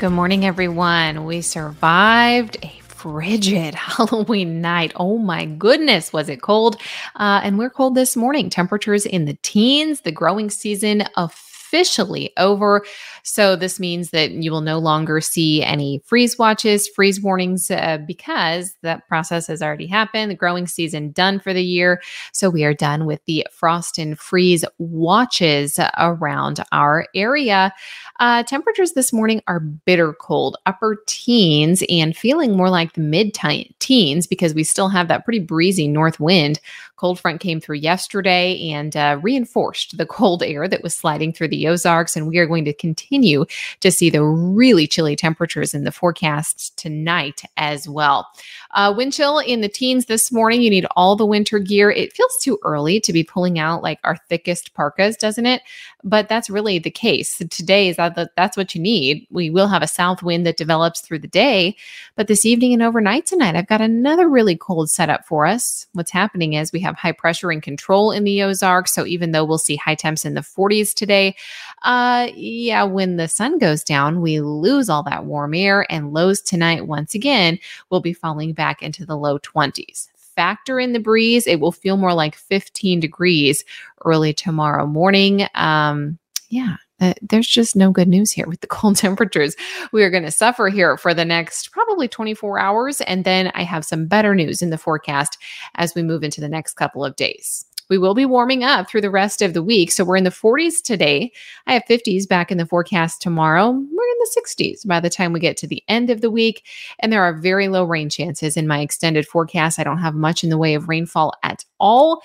Good 0.01 0.09
morning, 0.09 0.47
everyone. 0.47 1.25
We 1.25 1.41
survived 1.41 2.57
a 2.63 2.81
frigid 2.81 3.75
Halloween 3.75 4.59
night. 4.59 4.93
Oh 4.95 5.19
my 5.19 5.45
goodness, 5.45 6.11
was 6.11 6.27
it 6.27 6.41
cold? 6.41 6.77
Uh, 7.15 7.41
and 7.43 7.59
we're 7.59 7.69
cold 7.69 7.93
this 7.93 8.15
morning. 8.15 8.49
Temperatures 8.49 9.05
in 9.05 9.25
the 9.25 9.37
teens, 9.43 10.01
the 10.01 10.11
growing 10.11 10.49
season 10.49 11.01
of 11.17 11.31
officially 11.71 12.33
over. 12.35 12.83
So 13.23 13.55
this 13.55 13.79
means 13.79 14.09
that 14.09 14.31
you 14.31 14.51
will 14.51 14.61
no 14.61 14.77
longer 14.77 15.21
see 15.21 15.63
any 15.63 16.01
freeze 16.05 16.37
watches, 16.37 16.87
freeze 16.89 17.21
warnings, 17.21 17.71
uh, 17.71 17.99
because 18.05 18.75
that 18.81 19.07
process 19.07 19.47
has 19.47 19.61
already 19.61 19.87
happened. 19.87 20.31
The 20.31 20.35
growing 20.35 20.67
season 20.67 21.11
done 21.11 21.39
for 21.39 21.53
the 21.53 21.63
year. 21.63 22.01
So 22.33 22.49
we 22.49 22.65
are 22.65 22.73
done 22.73 23.05
with 23.05 23.23
the 23.25 23.47
frost 23.51 23.97
and 23.97 24.19
freeze 24.19 24.65
watches 24.79 25.79
around 25.97 26.61
our 26.73 27.07
area. 27.15 27.73
Uh, 28.19 28.43
temperatures 28.43 28.91
this 28.91 29.13
morning 29.13 29.41
are 29.47 29.61
bitter 29.61 30.13
cold, 30.13 30.57
upper 30.65 30.97
teens, 31.07 31.83
and 31.89 32.17
feeling 32.17 32.57
more 32.57 32.69
like 32.69 32.93
the 32.93 33.01
mid 33.01 33.33
teens 33.79 34.27
because 34.27 34.53
we 34.53 34.63
still 34.63 34.89
have 34.89 35.07
that 35.07 35.23
pretty 35.23 35.39
breezy 35.39 35.87
north 35.87 36.19
wind. 36.19 36.59
Cold 37.01 37.19
front 37.19 37.41
came 37.41 37.59
through 37.59 37.77
yesterday 37.77 38.69
and 38.69 38.95
uh, 38.95 39.19
reinforced 39.23 39.97
the 39.97 40.05
cold 40.05 40.43
air 40.45 40.67
that 40.67 40.83
was 40.83 40.95
sliding 40.95 41.33
through 41.33 41.47
the 41.47 41.67
Ozarks. 41.67 42.15
And 42.15 42.27
we 42.27 42.37
are 42.37 42.45
going 42.45 42.63
to 42.65 42.73
continue 42.73 43.45
to 43.79 43.91
see 43.91 44.11
the 44.11 44.23
really 44.23 44.85
chilly 44.85 45.15
temperatures 45.15 45.73
in 45.73 45.83
the 45.83 45.91
forecasts 45.91 46.69
tonight 46.69 47.41
as 47.57 47.89
well. 47.89 48.27
Uh, 48.75 48.93
wind 48.95 49.13
chill 49.13 49.39
in 49.39 49.61
the 49.61 49.67
teens 49.67 50.05
this 50.05 50.31
morning. 50.31 50.61
You 50.61 50.69
need 50.69 50.85
all 50.95 51.15
the 51.15 51.25
winter 51.25 51.57
gear. 51.57 51.89
It 51.89 52.13
feels 52.13 52.37
too 52.39 52.59
early 52.63 52.99
to 52.99 53.11
be 53.11 53.23
pulling 53.23 53.57
out 53.57 53.81
like 53.81 53.99
our 54.03 54.17
thickest 54.29 54.75
parkas, 54.75 55.17
doesn't 55.17 55.47
it? 55.47 55.63
But 56.03 56.29
that's 56.29 56.51
really 56.51 56.77
the 56.77 56.91
case. 56.91 57.41
Today 57.49 57.89
is 57.89 57.97
that 57.97 58.35
that's 58.35 58.55
what 58.55 58.75
you 58.75 58.81
need. 58.81 59.25
We 59.31 59.49
will 59.49 59.67
have 59.67 59.81
a 59.81 59.87
south 59.87 60.21
wind 60.21 60.45
that 60.45 60.57
develops 60.57 61.01
through 61.01 61.19
the 61.19 61.27
day, 61.27 61.75
but 62.15 62.27
this 62.27 62.45
evening 62.45 62.73
and 62.73 62.83
overnight 62.83 63.25
tonight, 63.25 63.55
I've 63.55 63.67
got 63.67 63.81
another 63.81 64.29
really 64.29 64.55
cold 64.55 64.91
setup 64.91 65.25
for 65.25 65.47
us. 65.47 65.87
What's 65.93 66.11
happening 66.11 66.53
is 66.53 66.71
we 66.71 66.79
have 66.81 66.90
high 66.95 67.11
pressure 67.11 67.51
and 67.51 67.61
control 67.61 68.11
in 68.11 68.23
the 68.23 68.43
Ozarks. 68.43 68.93
So 68.93 69.05
even 69.05 69.31
though 69.31 69.45
we'll 69.45 69.57
see 69.57 69.75
high 69.75 69.95
temps 69.95 70.25
in 70.25 70.33
the 70.33 70.41
40s 70.41 70.93
today, 70.93 71.35
uh, 71.83 72.29
yeah, 72.35 72.83
when 72.83 73.17
the 73.17 73.27
sun 73.27 73.57
goes 73.57 73.83
down, 73.83 74.21
we 74.21 74.41
lose 74.41 74.89
all 74.89 75.03
that 75.03 75.25
warm 75.25 75.53
air, 75.53 75.85
and 75.91 76.13
lows 76.13 76.41
tonight 76.41 76.87
once 76.87 77.15
again 77.15 77.59
will 77.89 78.01
be 78.01 78.13
falling 78.13 78.53
back 78.53 78.81
into 78.81 79.05
the 79.05 79.17
low 79.17 79.39
20s 79.39 80.07
factor 80.35 80.79
in 80.79 80.93
the 80.93 80.99
breeze, 80.99 81.45
it 81.45 81.59
will 81.59 81.71
feel 81.71 81.97
more 81.97 82.13
like 82.13 82.35
15 82.35 82.99
degrees 82.99 83.65
early 84.05 84.33
tomorrow 84.33 84.87
morning. 84.87 85.45
Um, 85.55 86.17
yeah, 86.49 86.77
there's 87.21 87.47
just 87.47 87.75
no 87.75 87.91
good 87.91 88.07
news 88.07 88.31
here 88.31 88.47
with 88.47 88.61
the 88.61 88.67
cold 88.81 88.95
temperatures. 88.95 89.55
We 89.91 90.03
are 90.03 90.09
going 90.09 90.23
to 90.23 90.31
suffer 90.31 90.69
here 90.69 90.97
for 90.97 91.13
the 91.13 91.25
next 91.25 91.71
probably 91.71 92.07
24 92.07 92.59
hours. 92.59 93.01
And 93.01 93.23
then 93.23 93.51
I 93.55 93.63
have 93.63 93.85
some 93.85 94.07
better 94.07 94.35
news 94.35 94.61
in 94.61 94.69
the 94.69 94.77
forecast 94.77 95.37
as 95.75 95.95
we 95.95 96.03
move 96.03 96.23
into 96.23 96.41
the 96.41 96.49
next 96.49 96.73
couple 96.73 97.03
of 97.03 97.15
days. 97.15 97.65
We 97.91 97.97
will 97.97 98.13
be 98.13 98.25
warming 98.25 98.63
up 98.63 98.89
through 98.89 99.01
the 99.01 99.09
rest 99.09 99.41
of 99.41 99.53
the 99.53 99.61
week. 99.61 99.91
So 99.91 100.05
we're 100.05 100.15
in 100.15 100.23
the 100.23 100.29
40s 100.29 100.81
today. 100.81 101.29
I 101.67 101.73
have 101.73 101.83
50s 101.89 102.25
back 102.25 102.49
in 102.49 102.57
the 102.57 102.65
forecast 102.65 103.21
tomorrow. 103.21 103.69
We're 103.69 103.75
in 103.75 103.89
the 103.91 104.41
60s 104.41 104.87
by 104.87 105.01
the 105.01 105.09
time 105.09 105.33
we 105.33 105.41
get 105.41 105.57
to 105.57 105.67
the 105.67 105.83
end 105.89 106.09
of 106.09 106.21
the 106.21 106.31
week. 106.31 106.65
And 106.99 107.11
there 107.11 107.21
are 107.21 107.37
very 107.37 107.67
low 107.67 107.83
rain 107.83 108.09
chances 108.09 108.55
in 108.55 108.65
my 108.65 108.79
extended 108.79 109.27
forecast. 109.27 109.77
I 109.77 109.83
don't 109.83 109.97
have 109.97 110.15
much 110.15 110.41
in 110.41 110.49
the 110.49 110.57
way 110.57 110.73
of 110.73 110.87
rainfall 110.87 111.33
at 111.43 111.65
all. 111.81 112.21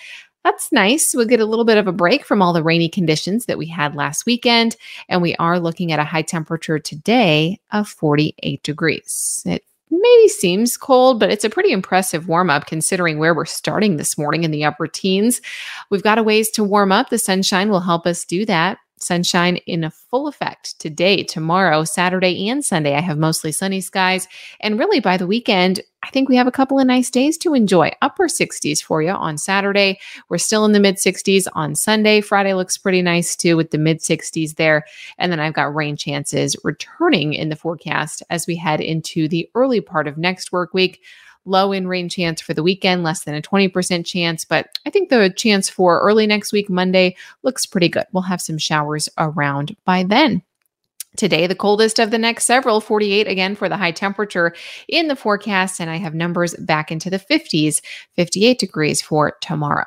That's 0.46 0.70
nice. 0.70 1.12
We'll 1.12 1.26
get 1.26 1.40
a 1.40 1.44
little 1.44 1.64
bit 1.64 1.76
of 1.76 1.88
a 1.88 1.92
break 1.92 2.24
from 2.24 2.40
all 2.40 2.52
the 2.52 2.62
rainy 2.62 2.88
conditions 2.88 3.46
that 3.46 3.58
we 3.58 3.66
had 3.66 3.96
last 3.96 4.26
weekend. 4.26 4.76
And 5.08 5.20
we 5.20 5.34
are 5.40 5.58
looking 5.58 5.90
at 5.90 5.98
a 5.98 6.04
high 6.04 6.22
temperature 6.22 6.78
today 6.78 7.58
of 7.72 7.88
48 7.88 8.62
degrees. 8.62 9.42
It 9.44 9.64
maybe 9.90 10.28
seems 10.28 10.76
cold, 10.76 11.18
but 11.18 11.32
it's 11.32 11.44
a 11.44 11.50
pretty 11.50 11.72
impressive 11.72 12.28
warm 12.28 12.48
up 12.48 12.66
considering 12.66 13.18
where 13.18 13.34
we're 13.34 13.44
starting 13.44 13.96
this 13.96 14.16
morning 14.16 14.44
in 14.44 14.52
the 14.52 14.64
upper 14.64 14.86
teens. 14.86 15.40
We've 15.90 16.04
got 16.04 16.16
a 16.16 16.22
ways 16.22 16.48
to 16.50 16.62
warm 16.62 16.92
up. 16.92 17.10
The 17.10 17.18
sunshine 17.18 17.68
will 17.68 17.80
help 17.80 18.06
us 18.06 18.24
do 18.24 18.46
that. 18.46 18.78
Sunshine 19.00 19.56
in 19.66 19.82
a 19.82 19.90
full 19.90 20.28
effect 20.28 20.78
today, 20.78 21.24
tomorrow, 21.24 21.82
Saturday, 21.82 22.48
and 22.48 22.64
Sunday. 22.64 22.94
I 22.94 23.00
have 23.00 23.18
mostly 23.18 23.50
sunny 23.50 23.80
skies. 23.80 24.28
And 24.60 24.78
really, 24.78 25.00
by 25.00 25.16
the 25.16 25.26
weekend, 25.26 25.80
I 26.06 26.10
think 26.10 26.28
we 26.28 26.36
have 26.36 26.46
a 26.46 26.52
couple 26.52 26.78
of 26.78 26.86
nice 26.86 27.10
days 27.10 27.36
to 27.38 27.52
enjoy. 27.52 27.90
Upper 28.00 28.28
60s 28.28 28.80
for 28.80 29.02
you 29.02 29.10
on 29.10 29.36
Saturday. 29.36 29.98
We're 30.28 30.38
still 30.38 30.64
in 30.64 30.70
the 30.70 30.78
mid 30.78 30.96
60s 30.96 31.48
on 31.54 31.74
Sunday. 31.74 32.20
Friday 32.20 32.54
looks 32.54 32.78
pretty 32.78 33.02
nice 33.02 33.34
too 33.34 33.56
with 33.56 33.72
the 33.72 33.78
mid 33.78 33.98
60s 33.98 34.54
there. 34.54 34.84
And 35.18 35.32
then 35.32 35.40
I've 35.40 35.54
got 35.54 35.74
rain 35.74 35.96
chances 35.96 36.54
returning 36.62 37.34
in 37.34 37.48
the 37.48 37.56
forecast 37.56 38.22
as 38.30 38.46
we 38.46 38.54
head 38.54 38.80
into 38.80 39.26
the 39.26 39.50
early 39.56 39.80
part 39.80 40.06
of 40.06 40.16
next 40.16 40.52
work 40.52 40.72
week 40.72 41.02
low 41.44 41.72
in 41.72 41.88
rain 41.88 42.08
chance 42.08 42.40
for 42.40 42.54
the 42.54 42.62
weekend, 42.62 43.04
less 43.04 43.24
than 43.24 43.34
a 43.34 43.42
20% 43.42 44.04
chance. 44.04 44.44
But 44.44 44.78
I 44.84 44.90
think 44.90 45.10
the 45.10 45.32
chance 45.36 45.68
for 45.68 46.00
early 46.00 46.26
next 46.26 46.52
week, 46.52 46.68
Monday, 46.68 47.16
looks 47.42 47.66
pretty 47.66 47.88
good. 47.88 48.04
We'll 48.12 48.24
have 48.24 48.40
some 48.40 48.58
showers 48.58 49.08
around 49.16 49.76
by 49.84 50.02
then. 50.02 50.42
Today, 51.16 51.46
the 51.46 51.54
coldest 51.54 51.98
of 51.98 52.10
the 52.10 52.18
next 52.18 52.44
several, 52.44 52.80
48 52.80 53.26
again 53.26 53.54
for 53.56 53.68
the 53.68 53.76
high 53.76 53.90
temperature 53.90 54.54
in 54.88 55.08
the 55.08 55.16
forecast. 55.16 55.80
And 55.80 55.90
I 55.90 55.96
have 55.96 56.14
numbers 56.14 56.54
back 56.56 56.92
into 56.92 57.10
the 57.10 57.18
50s, 57.18 57.82
58 58.16 58.58
degrees 58.58 59.02
for 59.02 59.36
tomorrow. 59.40 59.86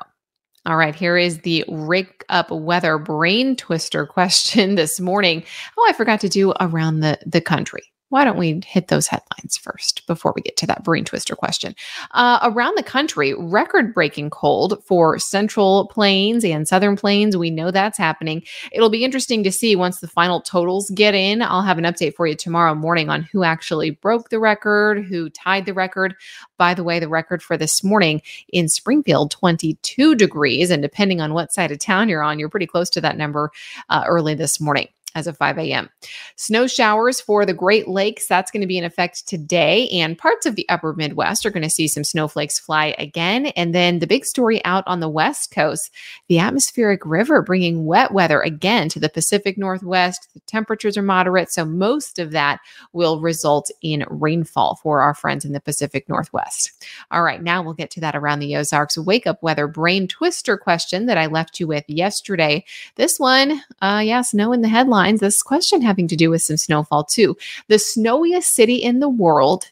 All 0.66 0.76
right, 0.76 0.94
here 0.94 1.16
is 1.16 1.38
the 1.38 1.64
wake 1.68 2.24
up 2.28 2.50
weather 2.50 2.98
brain 2.98 3.56
twister 3.56 4.06
question 4.18 4.74
this 4.74 5.00
morning. 5.00 5.44
Oh, 5.78 5.86
I 5.88 5.92
forgot 5.92 6.20
to 6.20 6.28
do 6.28 6.52
around 6.60 7.00
the, 7.00 7.18
the 7.24 7.40
country 7.40 7.82
why 8.10 8.24
don't 8.24 8.36
we 8.36 8.60
hit 8.66 8.88
those 8.88 9.06
headlines 9.06 9.56
first 9.56 10.06
before 10.06 10.32
we 10.34 10.42
get 10.42 10.56
to 10.58 10.66
that 10.66 10.84
brain 10.84 11.04
twister 11.04 11.34
question? 11.34 11.74
Uh, 12.10 12.40
around 12.42 12.76
the 12.76 12.82
country, 12.82 13.34
record 13.34 13.94
breaking 13.94 14.30
cold 14.30 14.82
for 14.84 15.18
central 15.18 15.86
plains 15.88 16.44
and 16.44 16.68
southern 16.68 16.96
plains. 16.96 17.36
We 17.36 17.50
know 17.50 17.70
that's 17.70 17.96
happening. 17.96 18.42
It'll 18.72 18.90
be 18.90 19.04
interesting 19.04 19.44
to 19.44 19.52
see 19.52 19.76
once 19.76 20.00
the 20.00 20.08
final 20.08 20.40
totals 20.40 20.90
get 20.90 21.14
in. 21.14 21.40
I'll 21.40 21.62
have 21.62 21.78
an 21.78 21.84
update 21.84 22.14
for 22.14 22.26
you 22.26 22.34
tomorrow 22.34 22.74
morning 22.74 23.08
on 23.08 23.22
who 23.22 23.44
actually 23.44 23.90
broke 23.90 24.28
the 24.28 24.40
record, 24.40 25.04
who 25.04 25.30
tied 25.30 25.64
the 25.64 25.74
record. 25.74 26.14
By 26.58 26.74
the 26.74 26.84
way, 26.84 26.98
the 26.98 27.08
record 27.08 27.42
for 27.42 27.56
this 27.56 27.84
morning 27.84 28.22
in 28.52 28.68
Springfield, 28.68 29.30
22 29.30 30.16
degrees. 30.16 30.70
And 30.70 30.82
depending 30.82 31.20
on 31.20 31.32
what 31.32 31.52
side 31.52 31.70
of 31.70 31.78
town 31.78 32.08
you're 32.08 32.22
on, 32.24 32.40
you're 32.40 32.48
pretty 32.48 32.66
close 32.66 32.90
to 32.90 33.00
that 33.02 33.16
number 33.16 33.52
uh, 33.88 34.02
early 34.06 34.34
this 34.34 34.60
morning 34.60 34.88
as 35.14 35.26
of 35.26 35.36
5 35.36 35.58
a.m. 35.58 35.90
Snow 36.36 36.66
showers 36.66 37.20
for 37.20 37.44
the 37.44 37.52
Great 37.52 37.88
Lakes, 37.88 38.26
that's 38.26 38.50
going 38.50 38.60
to 38.60 38.66
be 38.66 38.78
in 38.78 38.84
effect 38.84 39.26
today. 39.26 39.88
And 39.88 40.16
parts 40.16 40.46
of 40.46 40.56
the 40.56 40.68
upper 40.68 40.92
Midwest 40.92 41.44
are 41.44 41.50
going 41.50 41.62
to 41.62 41.70
see 41.70 41.88
some 41.88 42.04
snowflakes 42.04 42.58
fly 42.58 42.94
again. 42.98 43.46
And 43.46 43.74
then 43.74 43.98
the 43.98 44.06
big 44.06 44.24
story 44.24 44.64
out 44.64 44.84
on 44.86 45.00
the 45.00 45.08
West 45.08 45.50
Coast 45.50 45.90
the 46.28 46.38
atmospheric 46.38 47.04
river 47.04 47.42
bringing 47.42 47.86
wet 47.86 48.12
weather 48.12 48.40
again 48.40 48.88
to 48.90 49.00
the 49.00 49.08
Pacific 49.08 49.58
Northwest. 49.58 50.28
The 50.34 50.40
temperatures 50.46 50.96
are 50.96 51.02
moderate. 51.02 51.50
So 51.52 51.64
most 51.64 52.18
of 52.18 52.30
that 52.32 52.60
will 52.92 53.20
result 53.20 53.70
in 53.82 54.04
rainfall 54.08 54.76
for 54.76 55.00
our 55.00 55.14
friends 55.14 55.44
in 55.44 55.52
the 55.52 55.60
Pacific 55.60 56.08
Northwest. 56.08 56.86
All 57.10 57.22
right, 57.22 57.42
now 57.42 57.62
we'll 57.62 57.74
get 57.74 57.90
to 57.92 58.00
that 58.00 58.14
around 58.14 58.38
the 58.38 58.56
Ozarks 58.56 58.96
wake 58.96 59.26
up 59.26 59.42
weather 59.42 59.66
brain 59.66 60.06
twister 60.06 60.56
question 60.56 61.06
that 61.06 61.18
I 61.18 61.26
left 61.26 61.58
you 61.58 61.66
with 61.66 61.84
yesterday. 61.88 62.64
This 62.96 63.18
one, 63.18 63.62
uh, 63.82 64.02
yeah, 64.04 64.22
snow 64.22 64.52
in 64.52 64.62
the 64.62 64.68
headline 64.68 64.99
this 65.20 65.42
question 65.42 65.82
having 65.82 66.08
to 66.08 66.16
do 66.16 66.30
with 66.30 66.42
some 66.42 66.56
snowfall 66.56 67.04
too. 67.04 67.36
The 67.68 67.78
snowiest 67.78 68.54
city 68.54 68.76
in 68.76 69.00
the 69.00 69.08
world 69.08 69.70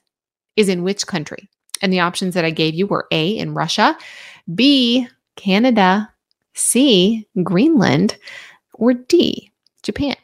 is 0.57 0.69
in 0.69 0.83
which 0.83 1.07
country? 1.07 1.49
And 1.83 1.93
the 1.93 2.01
options 2.01 2.35
that 2.35 2.45
I 2.45 2.51
gave 2.51 2.75
you 2.75 2.87
were 2.87 3.07
A, 3.11 3.31
in 3.31 3.55
Russia, 3.55 3.97
B, 4.55 5.07
Canada, 5.37 6.13
C, 6.55 7.27
Greenland, 7.43 8.19
or 8.75 8.95
D, 8.95 9.53
Japan. 9.83 10.17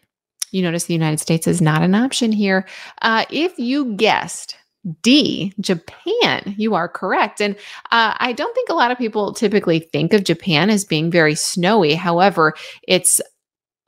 You 0.51 0.62
notice 0.62 0.85
the 0.85 0.95
United 0.95 1.21
States 1.21 1.47
is 1.47 1.61
not 1.61 1.83
an 1.83 1.95
option 1.95 2.33
here. 2.33 2.67
Uh, 3.03 3.25
if 3.31 3.59
you 3.59 3.95
guessed 3.95 4.57
D, 5.03 5.53
Japan. 5.61 6.55
You 6.59 6.75
are 6.75 6.88
correct. 6.88 7.40
And 7.40 7.57
uh, 7.90 8.14
I 8.19 8.33
don't 8.33 8.55
think 8.55 8.69
a 8.69 8.75
lot 8.75 8.90
of 8.90 8.99
people 8.99 9.33
typically 9.33 9.79
think 9.79 10.12
of 10.12 10.25
Japan 10.25 10.69
as 10.69 10.85
being 10.85 11.11
very 11.11 11.35
snowy. 11.35 11.95
However, 11.95 12.55
it's 12.87 13.21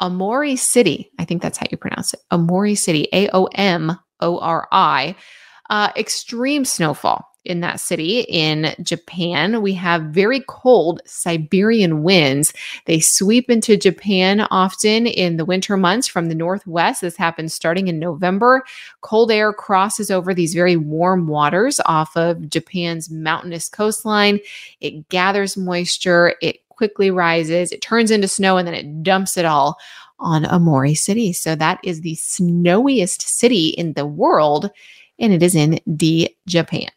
Aomori 0.01 0.59
City. 0.59 1.11
I 1.19 1.25
think 1.25 1.43
that's 1.43 1.59
how 1.59 1.67
you 1.71 1.77
pronounce 1.77 2.15
it. 2.15 2.21
Amori 2.31 2.75
City, 2.75 3.09
A 3.13 3.29
O 3.33 3.45
M 3.55 3.99
O 4.21 4.39
R 4.39 4.69
I. 4.73 5.17
Uh, 5.69 5.91
extreme 5.97 6.65
snowfall 6.65 7.27
in 7.47 7.61
that 7.61 7.81
city 7.81 8.21
in 8.29 8.75
Japan. 8.83 9.63
We 9.63 9.73
have 9.75 10.03
very 10.03 10.45
cold 10.49 11.01
Siberian 11.07 12.03
winds. 12.03 12.53
They 12.85 13.01
sweep 13.01 13.49
into 13.49 13.77
Japan 13.77 14.47
often 14.51 15.07
in 15.07 15.37
the 15.37 15.45
winter 15.45 15.77
months 15.77 16.09
from 16.09 16.29
the 16.29 16.35
northwest. 16.35 17.01
This 17.01 17.17
happens 17.17 17.55
starting 17.55 17.89
in 17.89 17.99
November. 17.99 18.65
Cold 19.01 19.31
air 19.31 19.53
crosses 19.53 20.11
over 20.11 20.35
these 20.35 20.55
very 20.55 20.77
warm 20.77 21.29
waters 21.29 21.81
off 21.87 22.17
of 22.17 22.49
Japan's 22.51 23.11
mountainous 23.11 23.69
coastline. 23.69 24.41
It 24.81 25.09
gathers 25.09 25.57
moisture. 25.57 26.35
It 26.43 26.59
quickly 26.77 27.11
rises, 27.11 27.73
it 27.73 27.81
turns 27.81 28.11
into 28.11 28.29
snow, 28.29 28.57
and 28.57 28.67
then 28.67 28.75
it 28.75 29.03
dumps 29.03 29.37
it 29.37 29.45
all 29.45 29.79
on 30.19 30.47
Amori 30.47 30.95
City. 30.95 31.33
So 31.33 31.55
that 31.57 31.81
is 31.83 32.01
the 32.01 32.15
snowiest 32.15 33.23
city 33.23 33.69
in 33.69 33.95
the 33.95 34.07
world, 34.07 34.71
and 35.19 35.33
it 35.33 35.43
is 35.43 35.55
in 35.55 35.81
D, 35.97 36.37
Japan. 36.47 36.91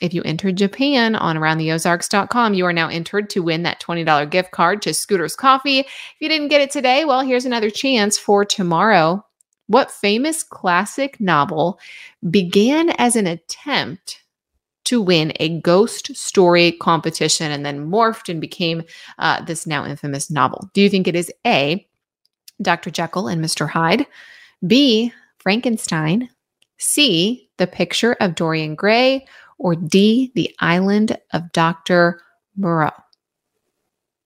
If 0.00 0.12
you 0.12 0.22
enter 0.24 0.52
Japan 0.52 1.14
on 1.14 1.36
aroundtheozarks.com, 1.36 2.54
you 2.54 2.66
are 2.66 2.72
now 2.72 2.88
entered 2.88 3.30
to 3.30 3.42
win 3.42 3.62
that 3.62 3.80
$20 3.80 4.30
gift 4.30 4.50
card 4.50 4.82
to 4.82 4.92
Scooter's 4.92 5.34
Coffee. 5.34 5.80
If 5.80 6.16
you 6.20 6.28
didn't 6.28 6.48
get 6.48 6.60
it 6.60 6.70
today, 6.70 7.04
well, 7.06 7.22
here's 7.22 7.46
another 7.46 7.70
chance 7.70 8.18
for 8.18 8.44
tomorrow. 8.44 9.24
What 9.68 9.90
famous 9.90 10.42
classic 10.42 11.18
novel 11.18 11.80
began 12.30 12.90
as 12.98 13.16
an 13.16 13.26
attempt 13.26 14.22
to 14.86 15.00
win 15.00 15.32
a 15.40 15.60
ghost 15.60 16.16
story 16.16 16.72
competition 16.72 17.52
and 17.52 17.64
then 17.64 17.90
morphed 17.90 18.28
and 18.28 18.40
became 18.40 18.82
uh, 19.18 19.44
this 19.44 19.66
now 19.66 19.84
infamous 19.84 20.30
novel? 20.30 20.70
Do 20.74 20.80
you 20.80 20.88
think 20.88 21.06
it 21.06 21.16
is 21.16 21.32
A, 21.46 21.86
Dr. 22.62 22.90
Jekyll 22.90 23.28
and 23.28 23.44
Mr. 23.44 23.68
Hyde, 23.68 24.06
B, 24.66 25.12
Frankenstein, 25.38 26.28
C, 26.78 27.50
The 27.58 27.66
Picture 27.66 28.16
of 28.20 28.34
Dorian 28.34 28.74
Gray, 28.74 29.26
or 29.58 29.74
D, 29.74 30.32
The 30.34 30.54
Island 30.60 31.18
of 31.32 31.52
Dr. 31.52 32.20
Moreau? 32.56 32.90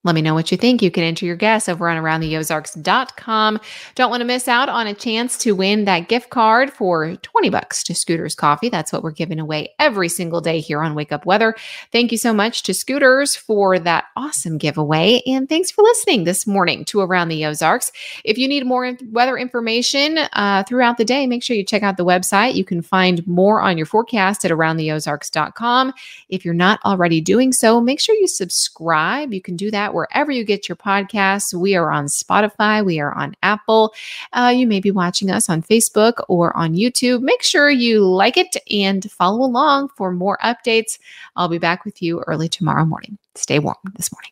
Let 0.02 0.14
me 0.14 0.22
know 0.22 0.32
what 0.32 0.50
you 0.50 0.56
think. 0.56 0.80
You 0.80 0.90
can 0.90 1.04
enter 1.04 1.26
your 1.26 1.36
guess 1.36 1.68
over 1.68 1.86
on 1.86 2.02
aroundtheozarks.com. 2.02 3.60
Don't 3.96 4.10
want 4.10 4.22
to 4.22 4.24
miss 4.24 4.48
out 4.48 4.70
on 4.70 4.86
a 4.86 4.94
chance 4.94 5.36
to 5.38 5.52
win 5.52 5.84
that 5.84 6.08
gift 6.08 6.30
card 6.30 6.72
for 6.72 7.16
20 7.16 7.50
bucks 7.50 7.82
to 7.84 7.94
Scooters 7.94 8.34
Coffee. 8.34 8.70
That's 8.70 8.94
what 8.94 9.02
we're 9.02 9.10
giving 9.10 9.38
away 9.38 9.74
every 9.78 10.08
single 10.08 10.40
day 10.40 10.60
here 10.60 10.80
on 10.80 10.94
Wake 10.94 11.12
Up 11.12 11.26
Weather. 11.26 11.54
Thank 11.92 12.12
you 12.12 12.18
so 12.18 12.32
much 12.32 12.62
to 12.62 12.72
Scooters 12.72 13.36
for 13.36 13.78
that 13.78 14.06
awesome 14.16 14.56
giveaway. 14.56 15.20
And 15.26 15.50
thanks 15.50 15.70
for 15.70 15.82
listening 15.82 16.24
this 16.24 16.46
morning 16.46 16.86
to 16.86 17.00
Around 17.00 17.28
the 17.28 17.44
Ozarks. 17.44 17.92
If 18.24 18.38
you 18.38 18.48
need 18.48 18.64
more 18.64 18.96
weather 19.10 19.36
information 19.36 20.16
uh, 20.32 20.64
throughout 20.66 20.96
the 20.96 21.04
day, 21.04 21.26
make 21.26 21.42
sure 21.42 21.56
you 21.56 21.64
check 21.64 21.82
out 21.82 21.98
the 21.98 22.06
website. 22.06 22.54
You 22.54 22.64
can 22.64 22.80
find 22.80 23.26
more 23.26 23.60
on 23.60 23.76
your 23.76 23.86
forecast 23.86 24.46
at 24.46 24.50
aroundtheozarks.com. 24.50 25.92
If 26.30 26.42
you're 26.42 26.54
not 26.54 26.80
already 26.86 27.20
doing 27.20 27.52
so, 27.52 27.82
make 27.82 28.00
sure 28.00 28.14
you 28.14 28.28
subscribe. 28.28 29.34
You 29.34 29.42
can 29.42 29.56
do 29.56 29.70
that 29.90 29.94
wherever 29.94 30.30
you 30.30 30.44
get 30.44 30.68
your 30.68 30.76
podcasts. 30.76 31.52
We 31.52 31.74
are 31.74 31.90
on 31.90 32.06
Spotify, 32.06 32.84
we 32.84 33.00
are 33.00 33.12
on 33.12 33.34
Apple. 33.42 33.92
Uh, 34.32 34.52
you 34.54 34.66
may 34.66 34.80
be 34.80 34.90
watching 34.90 35.30
us 35.30 35.48
on 35.48 35.62
Facebook 35.62 36.22
or 36.28 36.56
on 36.56 36.74
YouTube. 36.74 37.20
Make 37.20 37.42
sure 37.42 37.70
you 37.70 38.04
like 38.04 38.36
it 38.36 38.56
and 38.70 39.10
follow 39.10 39.44
along 39.44 39.90
for 39.96 40.12
more 40.12 40.38
updates. 40.44 40.98
I'll 41.36 41.48
be 41.48 41.58
back 41.58 41.84
with 41.84 42.00
you 42.00 42.20
early 42.26 42.48
tomorrow 42.48 42.84
morning. 42.84 43.18
Stay 43.34 43.58
warm 43.58 43.76
this 43.96 44.12
morning. 44.12 44.30